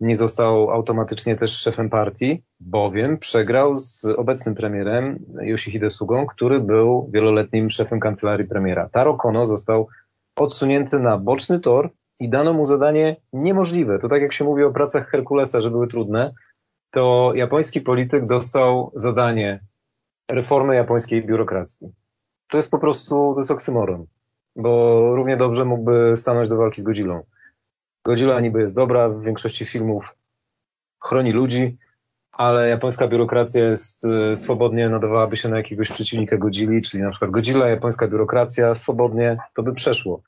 Nie 0.00 0.16
został 0.16 0.70
automatycznie 0.70 1.36
też 1.36 1.58
szefem 1.58 1.90
partii, 1.90 2.42
bowiem 2.60 3.18
przegrał 3.18 3.76
z 3.76 4.04
obecnym 4.04 4.54
premierem 4.54 5.18
Yoshihide 5.42 5.90
Sugą, 5.90 6.26
który 6.26 6.60
był 6.60 7.10
wieloletnim 7.12 7.70
szefem 7.70 8.00
kancelarii 8.00 8.48
premiera. 8.48 8.88
Taro 8.88 9.16
Kono 9.16 9.46
został 9.46 9.88
odsunięty 10.36 10.98
na 10.98 11.18
boczny 11.18 11.60
tor 11.60 11.90
i 12.22 12.28
dano 12.28 12.52
mu 12.52 12.64
zadanie 12.64 13.16
niemożliwe. 13.32 13.98
To 13.98 14.08
tak 14.08 14.22
jak 14.22 14.32
się 14.32 14.44
mówi 14.44 14.64
o 14.64 14.70
pracach 14.70 15.08
Herkulesa, 15.08 15.60
że 15.60 15.70
były 15.70 15.88
trudne, 15.88 16.32
to 16.90 17.32
japoński 17.34 17.80
polityk 17.80 18.26
dostał 18.26 18.92
zadanie 18.94 19.60
reformy 20.30 20.74
japońskiej 20.74 21.26
biurokracji. 21.26 21.92
To 22.48 22.56
jest 22.56 22.70
po 22.70 22.78
prostu, 22.78 23.32
to 23.34 23.40
jest 23.40 23.50
oksymoron, 23.50 24.06
bo 24.56 25.00
równie 25.16 25.36
dobrze 25.36 25.64
mógłby 25.64 26.12
stanąć 26.16 26.48
do 26.48 26.56
walki 26.56 26.80
z 26.80 26.84
Godzillą. 26.84 27.22
Godzilla 28.04 28.40
niby 28.40 28.60
jest 28.60 28.74
dobra, 28.74 29.08
w 29.08 29.22
większości 29.22 29.64
filmów 29.64 30.16
chroni 31.00 31.32
ludzi, 31.32 31.78
ale 32.32 32.68
japońska 32.68 33.08
biurokracja 33.08 33.64
jest 33.64 34.04
y, 34.04 34.36
swobodnie 34.36 34.88
nadawałaby 34.88 35.36
się 35.36 35.48
na 35.48 35.56
jakiegoś 35.56 35.90
przeciwnika 35.90 36.36
Godzilli, 36.36 36.82
czyli 36.82 37.02
na 37.02 37.10
przykład 37.10 37.30
Godzilla, 37.30 37.68
japońska 37.68 38.08
biurokracja, 38.08 38.74
swobodnie 38.74 39.36
to 39.54 39.62
by 39.62 39.74
przeszło. 39.74 40.22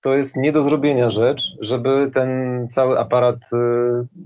To 0.00 0.16
jest 0.16 0.36
nie 0.36 0.52
do 0.52 0.62
zrobienia 0.62 1.10
rzecz, 1.10 1.56
żeby 1.60 2.10
ten 2.14 2.28
cały 2.70 2.98
aparat 2.98 3.36
y, 3.36 3.56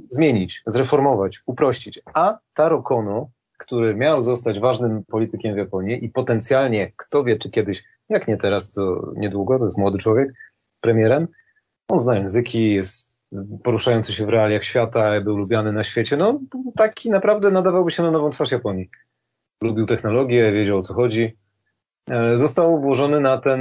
zmienić, 0.09 0.63
zreformować, 0.67 1.43
uprościć. 1.47 2.01
A 2.15 2.39
Taro 2.55 2.83
Kono, 2.83 3.31
który 3.59 3.95
miał 3.95 4.23
zostać 4.23 4.61
ważnym 4.61 5.05
politykiem 5.05 5.55
w 5.55 5.59
Japonii 5.59 6.05
i 6.05 6.09
potencjalnie, 6.09 6.93
kto 6.97 7.25
wie, 7.25 7.39
czy 7.39 7.51
kiedyś, 7.51 7.85
jak 8.09 8.29
nie 8.29 8.37
teraz, 8.37 8.73
to 8.73 9.13
niedługo, 9.17 9.59
to 9.59 9.65
jest 9.65 9.79
młody 9.79 9.99
człowiek, 9.99 10.33
premierem, 10.81 11.29
on 11.89 11.99
zna 11.99 12.17
języki, 12.17 12.75
jest 12.75 13.15
poruszający 13.65 14.13
się 14.13 14.27
w 14.27 14.29
realiach 14.29 14.65
świata, 14.65 15.21
był 15.21 15.37
lubiany 15.37 15.73
na 15.73 15.85
świecie. 15.85 16.17
No, 16.17 16.41
taki 16.77 17.11
naprawdę 17.11 17.51
nadawałby 17.51 17.91
się 17.91 18.03
na 18.03 18.11
nową 18.11 18.31
twarz 18.31 18.53
Japonii. 18.53 18.91
Lubił 19.63 19.87
technologię, 19.87 20.53
wiedział 20.53 20.79
o 20.79 20.83
co 20.83 20.95
chodzi. 20.95 21.37
E, 22.11 22.39
został 22.39 22.81
włożony 22.81 23.21
na 23.21 23.39
ten 23.39 23.61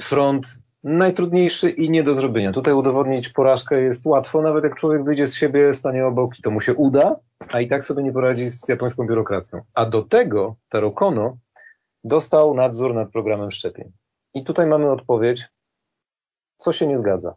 front 0.00 0.62
najtrudniejszy 0.84 1.70
i 1.70 1.90
nie 1.90 2.04
do 2.04 2.14
zrobienia. 2.14 2.52
Tutaj 2.52 2.74
udowodnić 2.74 3.28
porażkę 3.28 3.82
jest 3.82 4.06
łatwo, 4.06 4.42
nawet 4.42 4.64
jak 4.64 4.74
człowiek 4.74 5.04
wyjdzie 5.04 5.26
z 5.26 5.34
siebie, 5.34 5.74
stanie 5.74 6.06
obok 6.06 6.38
i 6.38 6.42
to 6.42 6.50
mu 6.50 6.60
się 6.60 6.74
uda, 6.74 7.16
a 7.48 7.60
i 7.60 7.66
tak 7.66 7.84
sobie 7.84 8.02
nie 8.02 8.12
poradzi 8.12 8.50
z 8.50 8.68
japońską 8.68 9.06
biurokracją. 9.06 9.60
A 9.74 9.86
do 9.86 10.02
tego 10.02 10.56
Taro 10.68 10.90
Kono 10.90 11.36
dostał 12.04 12.54
nadzór 12.54 12.94
nad 12.94 13.10
programem 13.10 13.50
szczepień. 13.50 13.92
I 14.34 14.44
tutaj 14.44 14.66
mamy 14.66 14.90
odpowiedź, 14.90 15.44
co 16.58 16.72
się 16.72 16.86
nie 16.86 16.98
zgadza. 16.98 17.34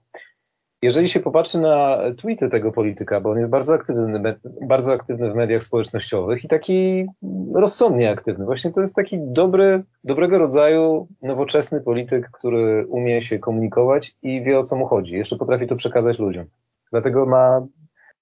Jeżeli 0.81 1.09
się 1.09 1.19
popatrzy 1.19 1.59
na 1.59 1.97
tweety 2.17 2.49
tego 2.49 2.71
polityka, 2.71 3.21
bo 3.21 3.29
on 3.31 3.37
jest 3.37 3.49
bardzo 3.49 3.73
aktywny, 3.73 4.35
bardzo 4.67 4.93
aktywny 4.93 5.31
w 5.31 5.35
mediach 5.35 5.63
społecznościowych 5.63 6.43
i 6.43 6.47
taki 6.47 7.05
rozsądnie 7.53 8.11
aktywny. 8.11 8.45
Właśnie 8.45 8.71
to 8.71 8.81
jest 8.81 8.95
taki 8.95 9.17
dobry, 9.21 9.83
dobrego 10.03 10.37
rodzaju 10.37 11.07
nowoczesny 11.21 11.81
polityk, 11.81 12.29
który 12.31 12.85
umie 12.87 13.23
się 13.23 13.39
komunikować 13.39 14.15
i 14.21 14.43
wie 14.43 14.59
o 14.59 14.63
co 14.63 14.75
mu 14.75 14.85
chodzi. 14.85 15.15
Jeszcze 15.15 15.37
potrafi 15.37 15.67
to 15.67 15.75
przekazać 15.75 16.19
ludziom. 16.19 16.45
Dlatego 16.91 17.25
ma 17.25 17.67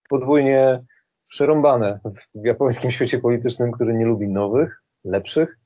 podwójnie 0.09 0.83
przerąbane 1.27 1.99
w 2.35 2.45
japońskim 2.45 2.91
świecie 2.91 3.19
politycznym, 3.19 3.71
który 3.71 3.93
nie 3.93 4.05
lubi 4.05 4.27
nowych, 4.27 4.83
lepszych, 5.03 5.57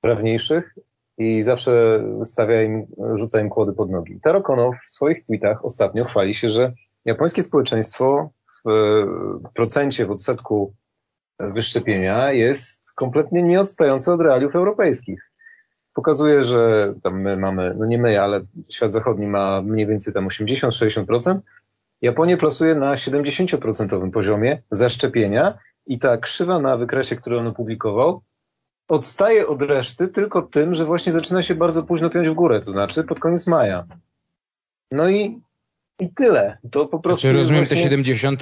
prawniejszych 0.00 0.74
i 1.18 1.42
zawsze 1.42 2.04
stawia 2.24 2.62
im, 2.62 2.86
rzuca 3.14 3.40
im 3.40 3.48
kłody 3.48 3.72
pod 3.72 3.90
nogi. 3.90 4.20
Taro 4.20 4.42
Kono 4.42 4.70
w 4.86 4.90
swoich 4.90 5.26
tweetach 5.26 5.64
ostatnio 5.64 6.04
chwali 6.04 6.34
się, 6.34 6.50
że 6.50 6.72
japońskie 7.04 7.42
społeczeństwo 7.42 8.30
w 8.64 9.52
procencie, 9.54 10.06
w 10.06 10.10
odsetku 10.10 10.74
wyszczepienia 11.38 12.32
jest 12.32 12.92
kompletnie 12.94 13.42
nieodstające 13.42 14.14
od 14.14 14.20
realiów 14.20 14.56
europejskich. 14.56 15.30
Pokazuje, 15.94 16.44
że 16.44 16.94
tam 17.02 17.20
my 17.20 17.36
mamy, 17.36 17.74
no 17.78 17.86
nie 17.86 17.98
my, 17.98 18.20
ale 18.20 18.40
świat 18.68 18.92
zachodni 18.92 19.26
ma 19.26 19.62
mniej 19.62 19.86
więcej 19.86 20.14
tam 20.14 20.28
80-60%. 20.28 21.38
Japonia 22.02 22.36
plasuje 22.36 22.74
na 22.74 22.94
70% 22.94 24.10
poziomie 24.10 24.62
zaszczepienia 24.70 25.58
i 25.86 25.98
ta 25.98 26.16
krzywa 26.16 26.58
na 26.58 26.76
wykresie, 26.76 27.16
który 27.16 27.38
on 27.38 27.46
opublikował, 27.46 28.22
odstaje 28.88 29.46
od 29.46 29.62
reszty 29.62 30.08
tylko 30.08 30.42
tym, 30.42 30.74
że 30.74 30.84
właśnie 30.84 31.12
zaczyna 31.12 31.42
się 31.42 31.54
bardzo 31.54 31.82
późno 31.82 32.10
piąć 32.10 32.28
w 32.28 32.34
górę, 32.34 32.60
to 32.60 32.72
znaczy 32.72 33.04
pod 33.04 33.20
koniec 33.20 33.46
maja. 33.46 33.84
No 34.90 35.10
i, 35.10 35.40
i 36.00 36.14
tyle. 36.14 36.58
To 36.70 36.86
po 36.86 36.98
prostu. 36.98 37.20
Znaczy, 37.20 37.36
rozumiem 37.36 37.60
właśnie... 37.62 37.76
te 37.76 37.82
70 37.82 38.40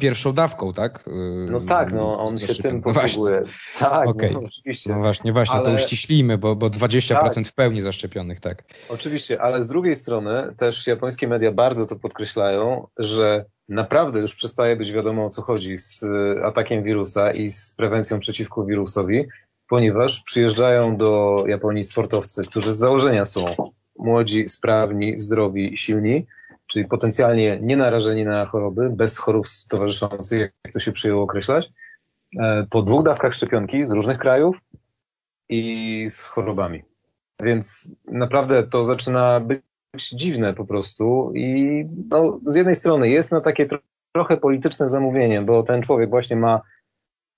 pierwszą 0.00 0.32
dawką, 0.32 0.72
tak? 0.72 1.04
No 1.50 1.60
tak, 1.60 1.92
no 1.92 2.20
on 2.20 2.38
się 2.38 2.62
tym 2.62 2.82
no 2.86 2.92
posługuje. 2.92 3.42
Tak, 3.78 4.08
okay. 4.08 4.30
no, 4.30 4.40
oczywiście. 4.40 4.90
No 4.90 4.98
właśnie, 4.98 5.32
właśnie, 5.32 5.54
ale... 5.54 5.64
to 5.64 5.70
uściślimy, 5.70 6.38
bo, 6.38 6.56
bo 6.56 6.66
20% 6.66 7.34
tak. 7.34 7.46
w 7.46 7.54
pełni 7.54 7.80
zaszczepionych, 7.80 8.40
tak. 8.40 8.64
Oczywiście, 8.88 9.42
ale 9.42 9.62
z 9.62 9.68
drugiej 9.68 9.94
strony 9.94 10.54
też 10.56 10.86
japońskie 10.86 11.28
media 11.28 11.52
bardzo 11.52 11.86
to 11.86 11.96
podkreślają, 11.96 12.86
że 12.98 13.44
naprawdę 13.68 14.20
już 14.20 14.34
przestaje 14.34 14.76
być 14.76 14.92
wiadomo 14.92 15.26
o 15.26 15.30
co 15.30 15.42
chodzi 15.42 15.78
z 15.78 16.04
atakiem 16.44 16.82
wirusa 16.82 17.32
i 17.32 17.48
z 17.48 17.74
prewencją 17.76 18.18
przeciwko 18.18 18.64
wirusowi, 18.64 19.28
ponieważ 19.72 20.22
przyjeżdżają 20.22 20.96
do 20.96 21.44
Japonii 21.46 21.84
sportowcy, 21.84 22.46
którzy 22.46 22.72
z 22.72 22.76
założenia 22.76 23.24
są 23.24 23.40
młodzi, 23.98 24.48
sprawni, 24.48 25.18
zdrowi, 25.18 25.76
silni, 25.76 26.26
czyli 26.66 26.84
potencjalnie 26.84 27.58
nie 27.62 27.76
narażeni 27.76 28.24
na 28.24 28.46
choroby, 28.46 28.90
bez 28.90 29.18
chorób 29.18 29.46
towarzyszących, 29.68 30.40
jak 30.64 30.72
to 30.72 30.80
się 30.80 30.92
przyjęło 30.92 31.22
określać, 31.22 31.70
e, 32.40 32.66
po 32.70 32.82
dwóch 32.82 33.04
dawkach 33.04 33.34
szczepionki 33.34 33.86
z 33.86 33.90
różnych 33.90 34.18
krajów 34.18 34.56
i 35.48 36.06
z 36.10 36.26
chorobami. 36.26 36.82
Więc 37.42 37.96
naprawdę 38.06 38.62
to 38.62 38.84
zaczyna 38.84 39.40
być 39.40 40.08
dziwne 40.12 40.54
po 40.54 40.64
prostu 40.64 41.32
i 41.34 41.84
no, 42.10 42.40
z 42.46 42.56
jednej 42.56 42.74
strony 42.74 43.08
jest 43.08 43.32
na 43.32 43.40
takie 43.40 43.68
trochę 44.14 44.36
polityczne 44.36 44.88
zamówienie, 44.88 45.42
bo 45.42 45.62
ten 45.62 45.82
człowiek 45.82 46.10
właśnie 46.10 46.36
ma 46.36 46.60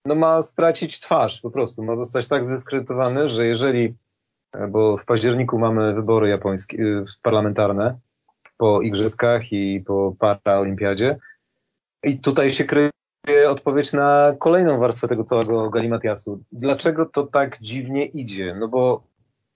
no 0.04 0.14
ma 0.14 0.42
stracić 0.42 1.00
twarz 1.00 1.40
po 1.40 1.50
prostu, 1.50 1.82
ma 1.82 1.96
zostać 1.96 2.28
tak 2.28 2.44
zdyskredytowany, 2.44 3.28
że 3.28 3.46
jeżeli, 3.46 3.94
e, 4.52 4.68
bo 4.68 4.96
w 4.96 5.04
październiku 5.04 5.58
mamy 5.58 5.94
wybory 5.94 6.28
japońskie, 6.28 6.82
e, 6.82 7.04
parlamentarne 7.22 7.98
po 8.56 8.82
igrzyskach 8.82 9.52
i 9.52 9.80
po 9.86 10.14
paraolimpiadzie 10.18 11.18
i 12.02 12.18
tutaj 12.18 12.50
się 12.50 12.64
kryje 12.64 12.90
odpowiedź 13.48 13.92
na 13.92 14.34
kolejną 14.38 14.78
warstwę 14.78 15.08
tego 15.08 15.24
całego 15.24 15.70
galimatiasu. 15.70 16.44
Dlaczego 16.52 17.06
to 17.06 17.26
tak 17.26 17.58
dziwnie 17.62 18.06
idzie? 18.06 18.56
No 18.60 18.68
bo 18.68 19.02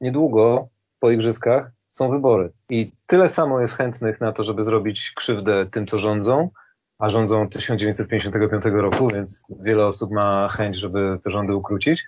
niedługo 0.00 0.68
po 1.00 1.10
igrzyskach 1.10 1.70
są 1.90 2.10
wybory 2.10 2.52
i 2.68 2.92
tyle 3.06 3.28
samo 3.28 3.60
jest 3.60 3.76
chętnych 3.76 4.20
na 4.20 4.32
to, 4.32 4.44
żeby 4.44 4.64
zrobić 4.64 5.12
krzywdę 5.16 5.66
tym, 5.66 5.86
co 5.86 5.98
rządzą, 5.98 6.50
a 6.98 7.08
rządzą 7.08 7.42
od 7.42 7.52
1955 7.52 8.64
roku, 8.64 9.08
więc 9.08 9.46
wiele 9.60 9.86
osób 9.86 10.10
ma 10.10 10.48
chęć, 10.48 10.76
żeby 10.76 11.18
te 11.24 11.30
rządy 11.30 11.54
ukrócić. 11.54 12.04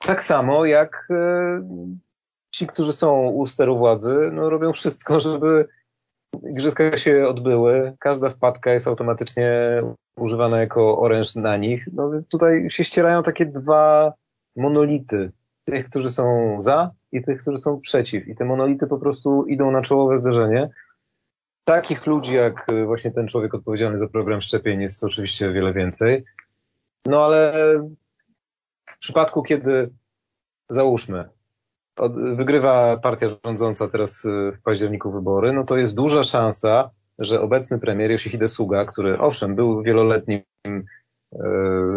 Tak 0.00 0.22
samo 0.22 0.64
jak 0.64 1.08
e, 1.10 1.62
ci, 2.50 2.66
którzy 2.66 2.92
są 2.92 3.26
u 3.26 3.46
steru 3.46 3.78
władzy, 3.78 4.30
no, 4.32 4.50
robią 4.50 4.72
wszystko, 4.72 5.20
żeby 5.20 5.68
igrzyska 6.50 6.96
się 6.96 7.26
odbyły. 7.28 7.96
Każda 7.98 8.30
wpadka 8.30 8.72
jest 8.72 8.88
automatycznie 8.88 9.82
używana 10.16 10.60
jako 10.60 10.98
oręż 10.98 11.34
na 11.34 11.56
nich. 11.56 11.88
No, 11.92 12.10
tutaj 12.28 12.66
się 12.70 12.84
ścierają 12.84 13.22
takie 13.22 13.46
dwa 13.46 14.12
monolity. 14.56 15.32
Tych, 15.64 15.90
którzy 15.90 16.10
są 16.10 16.56
za 16.60 16.90
i 17.12 17.22
tych, 17.22 17.40
którzy 17.40 17.58
są 17.58 17.80
przeciw. 17.80 18.28
I 18.28 18.36
te 18.36 18.44
monolity 18.44 18.86
po 18.86 18.98
prostu 18.98 19.44
idą 19.46 19.70
na 19.70 19.82
czołowe 19.82 20.18
zderzenie 20.18 20.70
takich 21.68 22.06
ludzi 22.06 22.34
jak 22.34 22.66
y, 22.72 22.84
właśnie 22.84 23.10
ten 23.10 23.28
człowiek 23.28 23.54
odpowiedzialny 23.54 23.98
za 23.98 24.08
program 24.08 24.40
szczepień 24.40 24.82
jest 24.82 25.04
oczywiście 25.04 25.52
wiele 25.52 25.72
więcej. 25.72 26.24
No 27.06 27.24
ale 27.24 27.52
w 28.86 28.98
przypadku, 28.98 29.42
kiedy 29.42 29.90
załóżmy, 30.68 31.28
wygrywa 32.36 32.96
partia 32.96 33.26
rządząca 33.44 33.88
teraz 33.88 34.24
y, 34.24 34.52
w 34.52 34.62
październiku 34.62 35.10
wybory, 35.10 35.52
no 35.52 35.64
to 35.64 35.76
jest 35.76 35.94
duża 35.94 36.22
szansa, 36.22 36.90
że 37.18 37.40
obecny 37.40 37.78
premier 37.78 38.10
Yoshihide 38.10 38.48
Suga, 38.48 38.84
który 38.84 39.18
owszem 39.18 39.54
był 39.54 39.82
wieloletnim 39.82 40.42
y, 40.66 41.38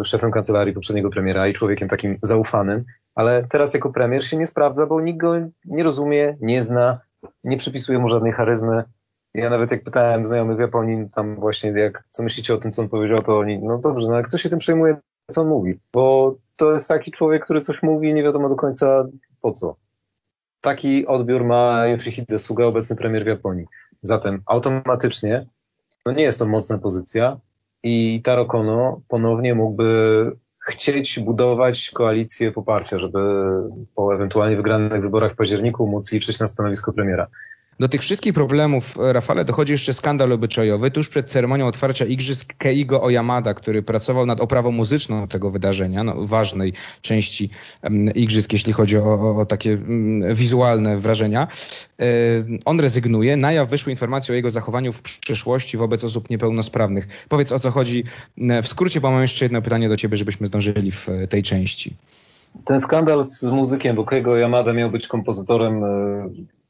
szefem 0.03 0.31
kancelarii 0.31 0.73
poprzedniego 0.73 1.09
premiera 1.09 1.47
i 1.47 1.53
człowiekiem 1.53 1.87
takim 1.87 2.17
zaufanym, 2.21 2.85
ale 3.15 3.47
teraz 3.49 3.73
jako 3.73 3.93
premier 3.93 4.25
się 4.25 4.37
nie 4.37 4.47
sprawdza, 4.47 4.85
bo 4.85 5.01
nikt 5.01 5.19
go 5.19 5.33
nie 5.65 5.83
rozumie, 5.83 6.37
nie 6.41 6.61
zna, 6.61 6.99
nie 7.43 7.57
przypisuje 7.57 7.99
mu 7.99 8.09
żadnej 8.09 8.31
charyzmy, 8.31 8.83
ja 9.33 9.49
nawet 9.49 9.71
jak 9.71 9.83
pytałem 9.83 10.25
znajomych 10.25 10.57
w 10.57 10.59
Japonii, 10.59 11.09
tam 11.09 11.35
właśnie 11.35 11.69
jak, 11.71 12.03
co 12.09 12.23
myślicie 12.23 12.53
o 12.53 12.57
tym, 12.57 12.71
co 12.71 12.81
on 12.81 12.89
powiedział, 12.89 13.17
to 13.17 13.39
oni, 13.39 13.59
no 13.59 13.77
dobrze, 13.77 14.07
no 14.07 14.13
ale 14.13 14.23
kto 14.23 14.37
się 14.37 14.49
tym 14.49 14.59
przejmuje, 14.59 14.97
co 15.31 15.41
on 15.41 15.47
mówi? 15.47 15.79
Bo 15.93 16.35
to 16.55 16.73
jest 16.73 16.87
taki 16.87 17.11
człowiek, 17.11 17.43
który 17.43 17.61
coś 17.61 17.83
mówi 17.83 18.09
i 18.09 18.13
nie 18.13 18.23
wiadomo 18.23 18.49
do 18.49 18.55
końca 18.55 19.07
po 19.41 19.51
co. 19.51 19.75
Taki 20.61 21.07
odbiór 21.07 21.43
ma 21.43 21.87
Yoshihide 21.87 22.39
Suga, 22.39 22.65
obecny 22.65 22.95
premier 22.95 23.23
w 23.23 23.27
Japonii. 23.27 23.65
Zatem 24.01 24.41
automatycznie 24.45 25.45
no 26.05 26.11
nie 26.11 26.23
jest 26.23 26.39
to 26.39 26.45
mocna 26.45 26.77
pozycja 26.77 27.37
i 27.83 28.21
Taro 28.23 28.45
Kono 28.45 29.01
ponownie 29.07 29.55
mógłby 29.55 30.31
chcieć 30.67 31.19
budować 31.19 31.91
koalicję 31.91 32.51
poparcia, 32.51 32.99
żeby 32.99 33.19
po 33.95 34.15
ewentualnie 34.15 34.55
wygranych 34.55 35.01
wyborach 35.01 35.33
w 35.33 35.35
październiku 35.35 35.87
móc 35.87 36.11
liczyć 36.11 36.39
na 36.39 36.47
stanowisko 36.47 36.93
premiera. 36.93 37.27
Do 37.81 37.89
tych 37.89 38.01
wszystkich 38.01 38.33
problemów, 38.33 38.97
e, 38.99 39.13
Rafale, 39.13 39.45
dochodzi 39.45 39.71
jeszcze 39.71 39.93
skandal 39.93 40.31
obyczajowy. 40.31 40.91
Tuż 40.91 41.09
przed 41.09 41.29
ceremonią 41.29 41.67
otwarcia 41.67 42.05
igrzysk 42.05 42.53
Keigo 42.57 43.01
Oyamada, 43.01 43.53
który 43.53 43.83
pracował 43.83 44.25
nad 44.25 44.41
oprawą 44.41 44.71
muzyczną 44.71 45.27
tego 45.27 45.51
wydarzenia, 45.51 46.03
no, 46.03 46.27
ważnej 46.27 46.73
części 47.01 47.49
igrzysk, 48.15 48.53
jeśli 48.53 48.73
chodzi 48.73 48.97
o, 48.97 49.03
o, 49.03 49.37
o 49.37 49.45
takie 49.45 49.71
um, 49.71 50.35
wizualne 50.35 50.97
wrażenia, 50.97 51.47
e, 51.99 52.05
on 52.65 52.79
rezygnuje. 52.79 53.37
Na 53.37 53.51
jaw 53.51 53.69
wyszły 53.69 53.91
informacje 53.91 54.33
o 54.33 54.35
jego 54.35 54.51
zachowaniu 54.51 54.93
w 54.93 55.01
przyszłości 55.01 55.77
wobec 55.77 56.03
osób 56.03 56.29
niepełnosprawnych. 56.29 57.07
Powiedz 57.29 57.51
o 57.51 57.59
co 57.59 57.71
chodzi 57.71 58.03
w 58.63 58.67
skrócie, 58.67 59.01
bo 59.01 59.11
mam 59.11 59.21
jeszcze 59.21 59.45
jedno 59.45 59.61
pytanie 59.61 59.89
do 59.89 59.97
ciebie, 59.97 60.17
żebyśmy 60.17 60.47
zdążyli 60.47 60.91
w 60.91 61.07
tej 61.29 61.43
części. 61.43 61.93
Ten 62.65 62.79
skandal 62.79 63.23
z 63.23 63.43
muzykiem, 63.43 63.95
bo 63.95 64.05
Keigo 64.05 64.37
Yamada 64.37 64.73
miał 64.73 64.91
być 64.91 65.07
kompozytorem 65.07 65.83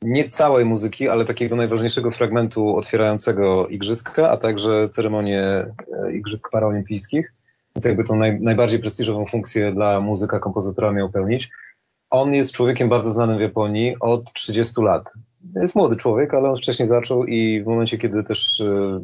nie 0.02 0.26
całej 0.26 0.66
muzyki, 0.66 1.10
ale 1.10 1.26
takiego 1.26 1.56
najważniejszego 1.56 2.12
fragmentu 2.12 2.78
otwierającego 2.78 3.68
igrzyska, 3.68 4.30
a 4.30 4.38
także 4.38 4.90
ceremonię 4.90 5.42
e, 5.42 6.14
igrzysk 6.14 6.50
paraolimpijskich. 6.50 7.34
Więc 7.76 7.86
jakby 7.86 8.04
tą 8.04 8.16
naj, 8.16 8.42
najbardziej 8.42 8.80
prestiżową 8.80 9.26
funkcję 9.26 9.72
dla 9.72 10.00
muzyka, 10.00 10.40
kompozytora 10.40 10.92
miał 10.92 11.10
pełnić. 11.10 11.50
On 12.10 12.34
jest 12.34 12.54
człowiekiem 12.54 12.90
bardzo 12.90 13.12
znanym 13.12 13.38
w 13.38 13.42
Japonii 13.42 13.96
od 14.00 14.34
30 14.34 14.82
lat. 14.82 15.12
Jest 15.56 15.76
młody 15.76 15.96
człowiek, 15.96 16.34
ale 16.34 16.50
on 16.50 16.58
wcześniej 16.58 16.88
zaczął 16.88 17.26
i 17.26 17.64
w 17.64 17.68
momencie, 17.68 17.98
kiedy 17.98 18.24
też 18.24 18.60
e, 18.60 19.00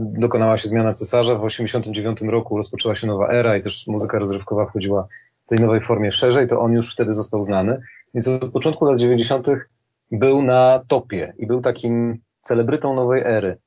dokonała 0.00 0.58
się 0.58 0.68
zmiana 0.68 0.92
cesarza, 0.92 1.34
w 1.34 1.44
89 1.44 2.22
roku 2.22 2.56
rozpoczęła 2.56 2.96
się 2.96 3.06
nowa 3.06 3.28
era 3.28 3.56
i 3.56 3.62
też 3.62 3.86
muzyka 3.86 4.18
rozrywkowa 4.18 4.66
wchodziła 4.66 5.08
w 5.46 5.48
tej 5.48 5.60
nowej 5.60 5.80
formie 5.80 6.12
szerzej, 6.12 6.48
to 6.48 6.60
on 6.60 6.72
już 6.72 6.92
wtedy 6.92 7.12
został 7.12 7.42
znany. 7.42 7.80
Więc 8.14 8.28
od 8.28 8.52
początku 8.52 8.84
lat 8.84 8.98
90 8.98 9.48
był 10.10 10.42
na 10.42 10.84
topie 10.88 11.34
i 11.38 11.46
był 11.46 11.60
takim 11.60 12.18
celebrytą 12.40 12.94
nowej 12.94 13.22
ery. 13.24 13.58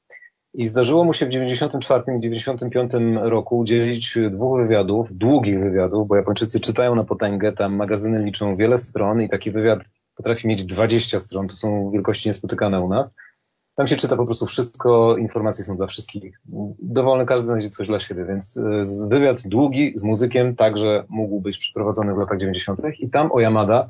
I 0.53 0.67
zdarzyło 0.67 1.03
mu 1.03 1.13
się 1.13 1.25
w 1.25 1.29
94 1.29 2.03
i 2.17 2.19
95 2.19 2.91
roku 3.21 3.57
udzielić 3.57 4.17
dwóch 4.31 4.61
wywiadów, 4.61 5.07
długich 5.11 5.59
wywiadów, 5.59 6.07
bo 6.07 6.15
Japończycy 6.15 6.59
czytają 6.59 6.95
na 6.95 7.03
potęgę, 7.03 7.53
tam 7.53 7.75
magazyny 7.75 8.23
liczą 8.23 8.55
wiele 8.55 8.77
stron 8.77 9.21
i 9.21 9.29
taki 9.29 9.51
wywiad 9.51 9.79
potrafi 10.15 10.47
mieć 10.47 10.63
20 10.63 11.19
stron, 11.19 11.47
to 11.47 11.55
są 11.55 11.91
wielkości 11.91 12.29
niespotykane 12.29 12.81
u 12.81 12.89
nas. 12.89 13.13
Tam 13.75 13.87
się 13.87 13.95
czyta 13.95 14.15
po 14.15 14.25
prostu 14.25 14.45
wszystko, 14.45 15.17
informacje 15.17 15.63
są 15.63 15.77
dla 15.77 15.87
wszystkich. 15.87 16.39
Dowolny 16.79 17.25
każdy 17.25 17.47
znajdzie 17.47 17.69
coś 17.69 17.87
dla 17.87 17.99
siebie, 17.99 18.25
więc 18.25 18.57
e, 18.57 18.81
wywiad 19.07 19.41
długi 19.45 19.93
z 19.95 20.03
muzykiem 20.03 20.55
także 20.55 21.03
mógł 21.09 21.41
być 21.41 21.57
przeprowadzony 21.57 22.13
w 22.13 22.17
latach 22.17 22.39
90. 22.39 22.79
i 22.99 23.09
tam 23.09 23.31
o 23.31 23.39
Yamada 23.39 23.87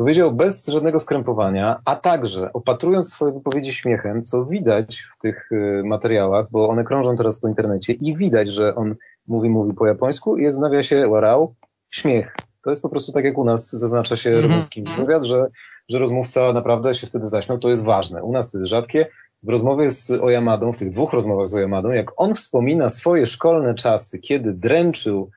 Powiedział 0.00 0.32
bez 0.32 0.66
żadnego 0.66 1.00
skrępowania, 1.00 1.80
a 1.84 1.96
także 1.96 2.52
opatrując 2.52 3.12
swoje 3.12 3.32
wypowiedzi 3.32 3.72
śmiechem, 3.72 4.24
co 4.24 4.44
widać 4.44 5.00
w 5.00 5.22
tych 5.22 5.52
y, 5.52 5.82
materiałach, 5.84 6.46
bo 6.50 6.68
one 6.68 6.84
krążą 6.84 7.16
teraz 7.16 7.38
po 7.38 7.48
internecie 7.48 7.92
i 7.92 8.16
widać, 8.16 8.52
że 8.52 8.74
on 8.74 8.94
mówi, 9.26 9.48
mówi 9.48 9.74
po 9.74 9.86
japońsku 9.86 10.36
i 10.36 10.42
jest 10.42 10.58
w 10.58 10.60
nawiasie 10.60 11.08
warał, 11.08 11.54
śmiech. 11.90 12.36
To 12.64 12.70
jest 12.70 12.82
po 12.82 12.88
prostu 12.88 13.12
tak 13.12 13.24
jak 13.24 13.38
u 13.38 13.44
nas 13.44 13.70
zaznacza 13.70 14.16
się 14.16 14.30
mm 14.30 14.60
-hmm. 14.60 14.96
wywiad, 14.96 15.24
że, 15.24 15.46
że 15.88 15.98
rozmówca 15.98 16.52
naprawdę 16.52 16.94
się 16.94 17.06
wtedy 17.06 17.26
zaśmiał. 17.26 17.58
To 17.58 17.68
jest 17.68 17.84
ważne. 17.84 18.22
U 18.22 18.32
nas 18.32 18.50
to 18.50 18.58
jest 18.58 18.70
rzadkie. 18.70 19.06
W 19.42 19.48
rozmowie 19.48 19.90
z 19.90 20.10
Oyamadą, 20.10 20.72
w 20.72 20.78
tych 20.78 20.90
dwóch 20.90 21.12
rozmowach 21.12 21.48
z 21.48 21.54
Oyamadą, 21.54 21.90
jak 21.90 22.12
on 22.16 22.34
wspomina 22.34 22.88
swoje 22.88 23.26
szkolne 23.26 23.74
czasy, 23.74 24.18
kiedy 24.18 24.52
dręczył 24.52 25.30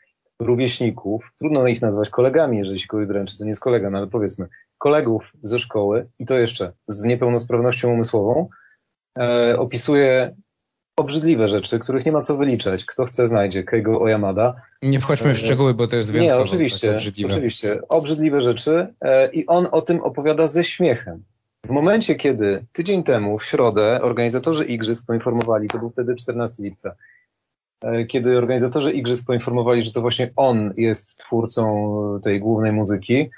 rówieśników, 0.43 1.33
trudno 1.39 1.67
ich 1.67 1.81
nazwać 1.81 2.09
kolegami, 2.09 2.57
jeżeli 2.57 2.79
się 2.79 2.87
kogoś 2.87 3.07
dręczy, 3.07 3.37
to 3.37 3.43
nie 3.43 3.49
jest 3.49 3.61
kolega, 3.61 3.89
no 3.89 3.97
ale 3.97 4.07
powiedzmy, 4.07 4.47
kolegów 4.77 5.31
ze 5.43 5.59
szkoły 5.59 6.07
i 6.19 6.25
to 6.25 6.37
jeszcze 6.37 6.71
z 6.87 7.03
niepełnosprawnością 7.03 7.93
umysłową, 7.93 8.49
e, 9.19 9.55
opisuje 9.59 10.35
obrzydliwe 10.97 11.47
rzeczy, 11.47 11.79
których 11.79 12.05
nie 12.05 12.11
ma 12.11 12.21
co 12.21 12.37
wyliczać. 12.37 12.85
Kto 12.85 13.05
chce, 13.05 13.27
znajdzie. 13.27 13.63
Keigo 13.63 14.01
Oyamada. 14.01 14.55
Nie 14.81 14.99
wchodźmy 14.99 15.33
w 15.33 15.37
e, 15.37 15.39
szczegóły, 15.39 15.73
bo 15.73 15.87
to 15.87 15.95
jest 15.95 16.11
wyjątkowo 16.11 16.39
Nie, 16.39 16.43
oczywiście, 16.43 16.91
obrzydliwe. 16.91 17.33
oczywiście. 17.33 17.87
Obrzydliwe 17.89 18.41
rzeczy 18.41 18.87
e, 19.01 19.31
i 19.31 19.47
on 19.47 19.67
o 19.71 19.81
tym 19.81 20.01
opowiada 20.01 20.47
ze 20.47 20.63
śmiechem. 20.63 21.23
W 21.65 21.69
momencie, 21.69 22.15
kiedy 22.15 22.65
tydzień 22.71 23.03
temu, 23.03 23.39
w 23.39 23.45
środę, 23.45 24.01
organizatorzy 24.01 24.65
igrzysk 24.65 25.05
poinformowali, 25.05 25.67
to 25.67 25.79
był 25.79 25.89
wtedy 25.89 26.15
14 26.15 26.63
lipca, 26.63 26.95
kiedy 28.07 28.37
organizatorzy 28.37 28.91
igrzysk 28.91 29.25
poinformowali, 29.25 29.85
że 29.85 29.91
to 29.91 30.01
właśnie 30.01 30.29
on 30.35 30.73
jest 30.77 31.17
twórcą 31.17 32.19
tej 32.23 32.39
głównej 32.39 32.71
muzyki, 32.71 33.29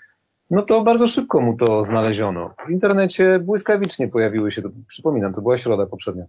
no 0.51 0.61
to 0.61 0.83
bardzo 0.83 1.07
szybko 1.07 1.41
mu 1.41 1.57
to 1.57 1.83
znaleziono. 1.83 2.53
W 2.67 2.71
internecie 2.71 3.39
błyskawicznie 3.39 4.07
pojawiły 4.07 4.51
się, 4.51 4.61
to 4.61 4.69
przypominam, 4.87 5.33
to 5.33 5.41
była 5.41 5.57
środa 5.57 5.85
poprzednia, 5.85 6.25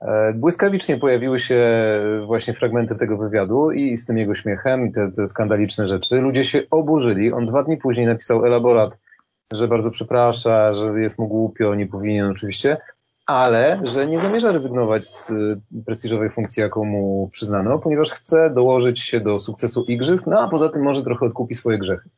e, 0.00 0.32
błyskawicznie 0.32 0.96
pojawiły 0.96 1.40
się 1.40 1.60
właśnie 2.26 2.54
fragmenty 2.54 2.94
tego 2.96 3.16
wywiadu 3.16 3.70
i 3.70 3.96
z 3.96 4.06
tym 4.06 4.18
jego 4.18 4.34
śmiechem 4.34 4.86
i 4.86 4.92
te, 4.92 5.12
te 5.12 5.26
skandaliczne 5.26 5.88
rzeczy. 5.88 6.20
Ludzie 6.20 6.44
się 6.44 6.62
oburzyli. 6.70 7.32
On 7.32 7.46
dwa 7.46 7.62
dni 7.62 7.76
później 7.76 8.06
napisał 8.06 8.46
elaborat, 8.46 8.98
że 9.52 9.68
bardzo 9.68 9.90
przeprasza, 9.90 10.74
że 10.74 11.00
jest 11.00 11.18
mu 11.18 11.28
głupio, 11.28 11.74
nie 11.74 11.86
powinien 11.86 12.26
oczywiście, 12.26 12.76
ale 13.28 13.80
że 13.84 14.06
nie 14.06 14.20
zamierza 14.20 14.52
rezygnować 14.52 15.06
z 15.06 15.30
y, 15.30 15.60
prestiżowej 15.86 16.30
funkcji, 16.30 16.60
jaką 16.60 16.84
mu 16.84 17.28
przyznano, 17.32 17.78
ponieważ 17.78 18.10
chce 18.10 18.50
dołożyć 18.50 19.00
się 19.00 19.20
do 19.20 19.38
sukcesu 19.38 19.84
igrzysk, 19.84 20.26
no 20.26 20.40
a 20.40 20.48
poza 20.48 20.68
tym 20.68 20.82
może 20.82 21.02
trochę 21.02 21.26
odkupi 21.26 21.54
swoje 21.54 21.78
grzechy. 21.78 22.08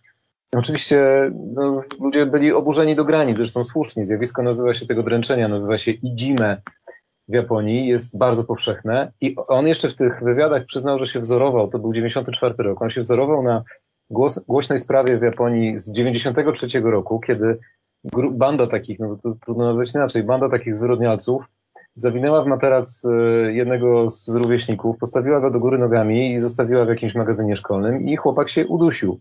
Oczywiście 0.57 1.31
no, 1.55 1.83
ludzie 2.01 2.27
byli 2.27 2.53
oburzeni 2.53 2.96
do 2.96 3.05
granic, 3.05 3.38
zresztą 3.38 3.64
słusznie. 3.64 4.07
Zjawisko 4.07 4.42
nazywa 4.42 4.75
się 4.75 4.87
tego 4.87 5.03
dręczenia, 5.03 5.49
nazywa 5.49 5.79
się 5.79 5.90
ijime 5.90 6.62
w 7.29 7.35
Japonii, 7.35 7.88
jest 7.88 8.18
bardzo 8.18 8.44
powszechne 8.44 9.12
i 9.20 9.37
on 9.49 9.66
jeszcze 9.66 9.88
w 9.88 9.96
tych 9.96 10.23
wywiadach 10.23 10.64
przyznał, 10.66 10.99
że 10.99 11.07
się 11.07 11.20
wzorował, 11.20 11.68
to 11.68 11.79
był 11.79 11.92
94 11.92 12.55
rok, 12.59 12.83
on 12.83 12.90
się 12.90 13.01
wzorował 13.01 13.42
na 13.42 13.62
głos, 14.11 14.38
głośnej 14.38 14.79
sprawie 14.79 15.18
w 15.18 15.23
Japonii 15.23 15.79
z 15.79 15.92
93 15.92 16.81
roku, 16.81 17.20
kiedy 17.20 17.59
banda 18.30 18.66
takich, 18.66 18.98
no 18.98 19.16
to 19.22 19.34
trudno 19.44 19.64
nazwać 19.64 19.94
inaczej, 19.94 20.22
banda 20.22 20.48
takich 20.48 20.74
zwyrodnialców 20.74 21.44
zawinęła 21.94 22.42
w 22.42 22.46
materac 22.46 23.04
e, 23.04 23.52
jednego 23.52 24.10
z 24.10 24.28
rówieśników, 24.28 24.98
postawiła 24.98 25.40
go 25.40 25.50
do 25.50 25.60
góry 25.60 25.78
nogami 25.78 26.32
i 26.32 26.38
zostawiła 26.38 26.84
w 26.84 26.88
jakimś 26.88 27.14
magazynie 27.14 27.56
szkolnym 27.56 28.08
i 28.08 28.16
chłopak 28.16 28.48
się 28.48 28.66
udusił. 28.66 29.20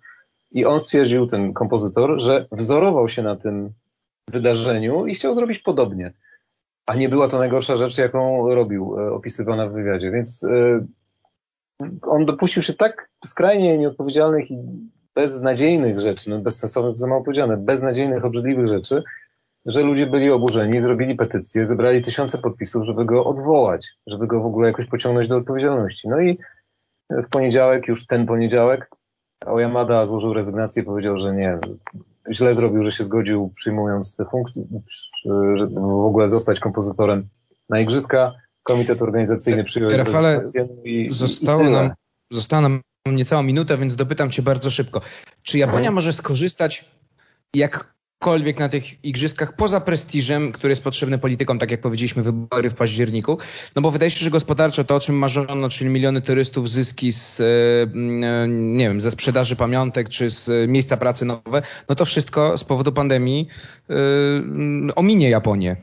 I 0.51 0.65
on 0.65 0.79
stwierdził, 0.79 1.27
ten 1.27 1.53
kompozytor, 1.53 2.21
że 2.21 2.47
wzorował 2.51 3.09
się 3.09 3.23
na 3.23 3.35
tym 3.35 3.69
wydarzeniu 4.27 5.05
i 5.05 5.13
chciał 5.13 5.35
zrobić 5.35 5.59
podobnie. 5.59 6.13
A 6.85 6.95
nie 6.95 7.09
była 7.09 7.27
to 7.27 7.37
najgorsza 7.37 7.77
rzecz, 7.77 7.97
jaką 7.97 8.53
robił, 8.55 8.99
e, 8.99 9.11
opisywana 9.11 9.67
w 9.67 9.73
wywiadzie. 9.73 10.11
Więc 10.11 10.43
e, 10.43 10.85
on 12.01 12.25
dopuścił 12.25 12.63
się 12.63 12.73
tak 12.73 13.09
skrajnie 13.25 13.77
nieodpowiedzialnych 13.77 14.51
i 14.51 14.57
beznadziejnych 15.19 15.99
rzeczy, 15.99 16.29
no 16.29 16.39
bezsensownych 16.39 16.93
to 16.93 16.97
za 16.97 17.07
mało 17.07 17.23
powiedziane, 17.23 17.57
beznadziejnych, 17.57 18.25
obrzydliwych 18.25 18.67
rzeczy, 18.67 19.03
że 19.65 19.81
ludzie 19.81 20.07
byli 20.07 20.31
oburzeni, 20.31 20.83
zrobili 20.83 21.15
petycję, 21.15 21.67
zebrali 21.67 22.01
tysiące 22.01 22.37
podpisów, 22.37 22.85
żeby 22.85 23.05
go 23.05 23.25
odwołać, 23.25 23.87
żeby 24.07 24.27
go 24.27 24.41
w 24.41 24.45
ogóle 24.45 24.67
jakoś 24.67 24.85
pociągnąć 24.85 25.27
do 25.27 25.37
odpowiedzialności. 25.37 26.09
No 26.09 26.21
i 26.21 26.37
w 27.09 27.29
poniedziałek, 27.29 27.87
już 27.87 28.05
ten 28.05 28.25
poniedziałek, 28.25 28.89
Oyamada 29.45 30.05
złożył 30.05 30.33
rezygnację 30.33 30.83
i 30.83 30.85
powiedział, 30.85 31.19
że 31.19 31.33
nie, 31.33 31.59
źle 32.31 32.55
zrobił, 32.55 32.83
że 32.83 32.91
się 32.91 33.03
zgodził 33.03 33.53
przyjmując 33.55 34.15
te 34.15 34.25
funkcje, 34.25 34.63
żeby 35.55 35.73
w 35.75 36.05
ogóle 36.05 36.29
zostać 36.29 36.59
kompozytorem 36.59 37.27
na 37.69 37.79
igrzyska. 37.79 38.33
Komitet 38.63 39.01
organizacyjny 39.01 39.63
przyjął 39.63 39.89
Rafale, 39.89 40.43
i, 40.83 41.11
zostało 41.11 41.61
i 41.61 41.71
nam, 41.71 41.91
została 42.31 42.61
nam 42.61 42.81
niecałą 43.11 43.43
minutę, 43.43 43.77
więc 43.77 43.95
dopytam 43.95 44.31
cię 44.31 44.41
bardzo 44.41 44.69
szybko. 44.69 45.01
Czy 45.43 45.57
Japonia 45.57 45.91
może 45.91 46.13
skorzystać 46.13 46.85
jakkolwiek 47.53 48.59
na 48.59 48.69
tych 48.69 49.05
igrzyskach 49.05 49.55
poza 49.55 49.81
prestiżem, 49.81 50.51
który 50.51 50.71
jest 50.71 50.83
potrzebny 50.83 51.17
politykom, 51.17 51.59
tak 51.59 51.71
jak 51.71 51.81
powiedzieliśmy, 51.81 52.23
wybory 52.23 52.69
w 52.69 52.75
październiku? 52.75 53.37
No 53.75 53.81
bo 53.81 53.91
wydaje 53.91 54.09
się, 54.11 54.23
że 54.23 54.31
gospodarczo 54.31 54.83
to, 54.83 54.95
o 54.95 54.99
czym 54.99 55.15
marzono, 55.15 55.69
czyli 55.69 55.89
miliony 55.89 56.21
turystów, 56.21 56.69
zyski 56.69 57.11
z, 57.11 57.39
e, 57.39 57.45
nie 58.47 58.87
wiem, 58.87 59.01
ze 59.01 59.11
sprzedaży 59.11 59.55
pamiątek 59.55 60.09
czy 60.09 60.29
z 60.29 60.69
miejsca 60.69 60.97
pracy 60.97 61.25
nowe, 61.25 61.61
no 61.89 61.95
to 61.95 62.05
wszystko 62.05 62.57
z 62.57 62.63
powodu 62.63 62.91
pandemii 62.91 63.47
ominie 64.95 65.29
Japonię. 65.29 65.77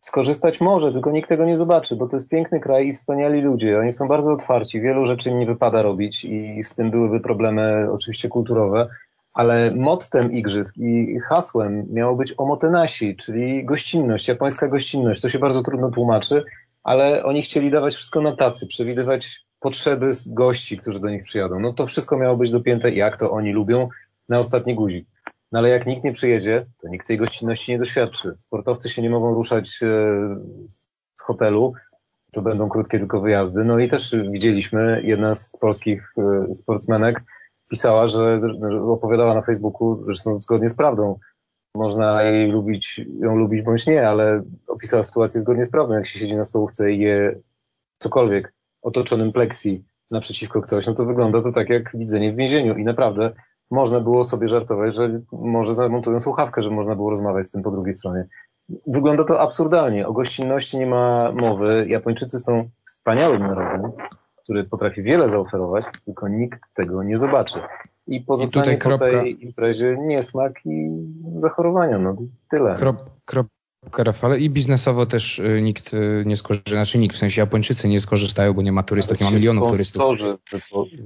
Skorzystać 0.00 0.60
może, 0.60 0.92
tylko 0.92 1.10
nikt 1.10 1.28
tego 1.28 1.44
nie 1.44 1.58
zobaczy, 1.58 1.96
bo 1.96 2.08
to 2.08 2.16
jest 2.16 2.28
piękny 2.28 2.60
kraj 2.60 2.88
i 2.88 2.94
wspaniali 2.94 3.40
ludzie. 3.40 3.78
Oni 3.78 3.92
są 3.92 4.08
bardzo 4.08 4.32
otwarci, 4.32 4.80
wielu 4.80 5.06
rzeczy 5.06 5.32
nie 5.32 5.46
wypada 5.46 5.82
robić 5.82 6.24
i 6.24 6.64
z 6.64 6.74
tym 6.74 6.90
byłyby 6.90 7.20
problemy 7.20 7.88
oczywiście 7.92 8.28
kulturowe, 8.28 8.88
Ale 9.32 9.70
mottem 9.70 10.32
igrzysk 10.32 10.76
i 10.76 11.18
hasłem 11.20 11.86
miało 11.92 12.16
być 12.16 12.34
omotenasi, 12.36 13.16
czyli 13.16 13.64
gościnność, 13.64 14.28
japońska 14.28 14.68
gościnność. 14.68 15.20
To 15.20 15.28
się 15.28 15.38
bardzo 15.38 15.62
trudno 15.62 15.90
tłumaczy, 15.90 16.44
ale 16.84 17.24
oni 17.24 17.42
chcieli 17.42 17.70
dawać 17.70 17.94
wszystko 17.94 18.20
na 18.20 18.36
tacy, 18.36 18.66
przewidywać 18.66 19.40
potrzeby 19.60 20.10
gości, 20.30 20.78
którzy 20.78 21.00
do 21.00 21.08
nich 21.08 21.22
przyjadą. 21.22 21.60
No 21.60 21.72
to 21.72 21.86
wszystko 21.86 22.16
miało 22.16 22.36
być 22.36 22.50
dopięte, 22.50 22.90
jak 22.90 23.16
to 23.16 23.30
oni 23.30 23.52
lubią, 23.52 23.88
na 24.28 24.38
ostatni 24.38 24.74
guzik. 24.74 25.06
No 25.52 25.58
ale 25.58 25.68
jak 25.68 25.86
nikt 25.86 26.04
nie 26.04 26.12
przyjedzie, 26.12 26.66
to 26.78 26.88
nikt 26.88 27.06
tej 27.06 27.18
gościnności 27.18 27.72
nie 27.72 27.78
doświadczy. 27.78 28.36
Sportowcy 28.38 28.90
się 28.90 29.02
nie 29.02 29.10
mogą 29.10 29.34
ruszać 29.34 29.80
e, 29.82 29.86
z 30.68 30.88
hotelu, 31.20 31.72
to 32.32 32.42
będą 32.42 32.68
krótkie 32.68 32.98
tylko 32.98 33.20
wyjazdy. 33.20 33.64
No 33.64 33.78
i 33.78 33.90
też 33.90 34.16
widzieliśmy, 34.30 35.02
jedna 35.04 35.34
z 35.34 35.56
polskich 35.60 36.14
e, 36.18 36.54
sportsmenek 36.54 37.22
pisała, 37.68 38.08
że 38.08 38.40
opowiadała 38.82 39.34
na 39.34 39.42
Facebooku, 39.42 40.04
zresztą 40.04 40.40
zgodnie 40.40 40.68
z 40.68 40.76
prawdą, 40.76 41.18
można 41.74 42.22
jej 42.22 42.50
lubić, 42.50 43.00
ją 43.20 43.36
lubić 43.36 43.62
bądź 43.62 43.86
nie, 43.86 44.08
ale 44.08 44.42
opisała 44.66 45.04
sytuację 45.04 45.40
zgodnie 45.40 45.64
z 45.64 45.70
prawdą, 45.70 45.94
jak 45.94 46.06
się 46.06 46.18
siedzi 46.18 46.36
na 46.36 46.44
stołówce 46.44 46.92
i 46.92 46.98
je 46.98 47.40
cokolwiek 47.98 48.54
otoczonym 48.82 49.32
pleksji 49.32 49.84
naprzeciwko 50.10 50.62
ktoś, 50.62 50.86
no 50.86 50.94
to 50.94 51.04
wygląda 51.04 51.42
to 51.42 51.52
tak 51.52 51.68
jak 51.68 51.96
widzenie 51.96 52.32
w 52.32 52.36
więzieniu 52.36 52.76
i 52.76 52.84
naprawdę 52.84 53.32
można 53.70 54.00
było 54.00 54.24
sobie 54.24 54.48
żartować, 54.48 54.94
że 54.94 55.20
może 55.32 55.74
zamontują 55.74 56.20
słuchawkę, 56.20 56.62
że 56.62 56.70
można 56.70 56.94
było 56.94 57.10
rozmawiać 57.10 57.46
z 57.46 57.50
tym 57.50 57.62
po 57.62 57.70
drugiej 57.70 57.94
stronie. 57.94 58.26
Wygląda 58.86 59.24
to 59.24 59.40
absurdalnie. 59.40 60.06
O 60.06 60.12
gościnności 60.12 60.78
nie 60.78 60.86
ma 60.86 61.32
mowy. 61.32 61.86
Japończycy 61.88 62.38
są 62.38 62.68
wspaniałym 62.86 63.42
narodem, 63.42 63.92
który 64.44 64.64
potrafi 64.64 65.02
wiele 65.02 65.30
zaoferować, 65.30 65.84
tylko 66.04 66.28
nikt 66.28 66.60
tego 66.74 67.02
nie 67.02 67.18
zobaczy. 67.18 67.58
I 68.06 68.20
pozostanie 68.20 68.72
I 68.72 68.78
po 68.78 68.98
tej 68.98 69.44
imprezie 69.44 69.96
niesmak 70.00 70.52
i 70.64 70.90
zachorowania. 71.36 71.98
No 71.98 72.16
tyle. 72.50 72.74
Krop, 72.74 72.96
kropka, 73.24 74.04
Rafale. 74.04 74.38
I 74.38 74.50
biznesowo 74.50 75.06
też 75.06 75.38
y, 75.38 75.62
nikt 75.62 75.94
y, 75.94 76.22
nie 76.26 76.36
skorzysta, 76.36 76.70
znaczy 76.70 76.98
nikt, 76.98 77.16
w 77.16 77.18
sensie 77.18 77.40
Japończycy 77.40 77.88
nie 77.88 78.00
skorzystają, 78.00 78.52
bo 78.52 78.62
nie 78.62 78.72
ma 78.72 78.82
turystów, 78.82 79.20
nie 79.20 79.26
ma 79.26 79.32
milionów 79.32 79.72
turystów. 79.72 80.02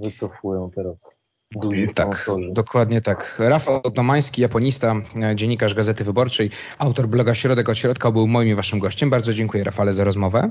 wycofują 0.02 0.70
teraz. 0.70 1.21
Duzi 1.56 1.88
tak, 1.94 2.30
dokładnie 2.52 3.00
tak. 3.00 3.36
Rafał 3.38 3.82
Domański, 3.94 4.42
japonista, 4.42 4.94
e, 5.22 5.36
dziennikarz 5.36 5.74
Gazety 5.74 6.04
Wyborczej, 6.04 6.50
autor 6.78 7.08
bloga 7.08 7.34
Środek 7.34 7.68
od 7.68 7.78
Środka, 7.78 8.10
był 8.10 8.28
moim 8.28 8.48
i 8.48 8.54
waszym 8.54 8.78
gościem. 8.78 9.10
Bardzo 9.10 9.34
dziękuję 9.34 9.64
Rafale 9.64 9.92
za 9.92 10.04
rozmowę. 10.04 10.48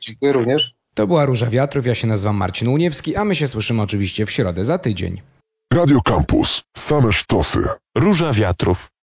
Dziękuję 0.00 0.32
również. 0.32 0.74
To 0.94 1.06
była 1.06 1.24
Róża 1.24 1.46
Wiatrów, 1.46 1.86
ja 1.86 1.94
się 1.94 2.06
nazywam 2.06 2.36
Marcin 2.36 2.68
Uniewski, 2.68 3.16
a 3.16 3.24
my 3.24 3.34
się 3.34 3.46
słyszymy 3.46 3.82
oczywiście 3.82 4.26
w 4.26 4.30
środę 4.30 4.64
za 4.64 4.78
tydzień. 4.78 5.22
Radio 5.72 6.00
Campus. 6.00 6.62
Same 6.76 7.12
sztosy. 7.12 7.58
Róża 7.98 8.32
Wiatrów. 8.32 8.90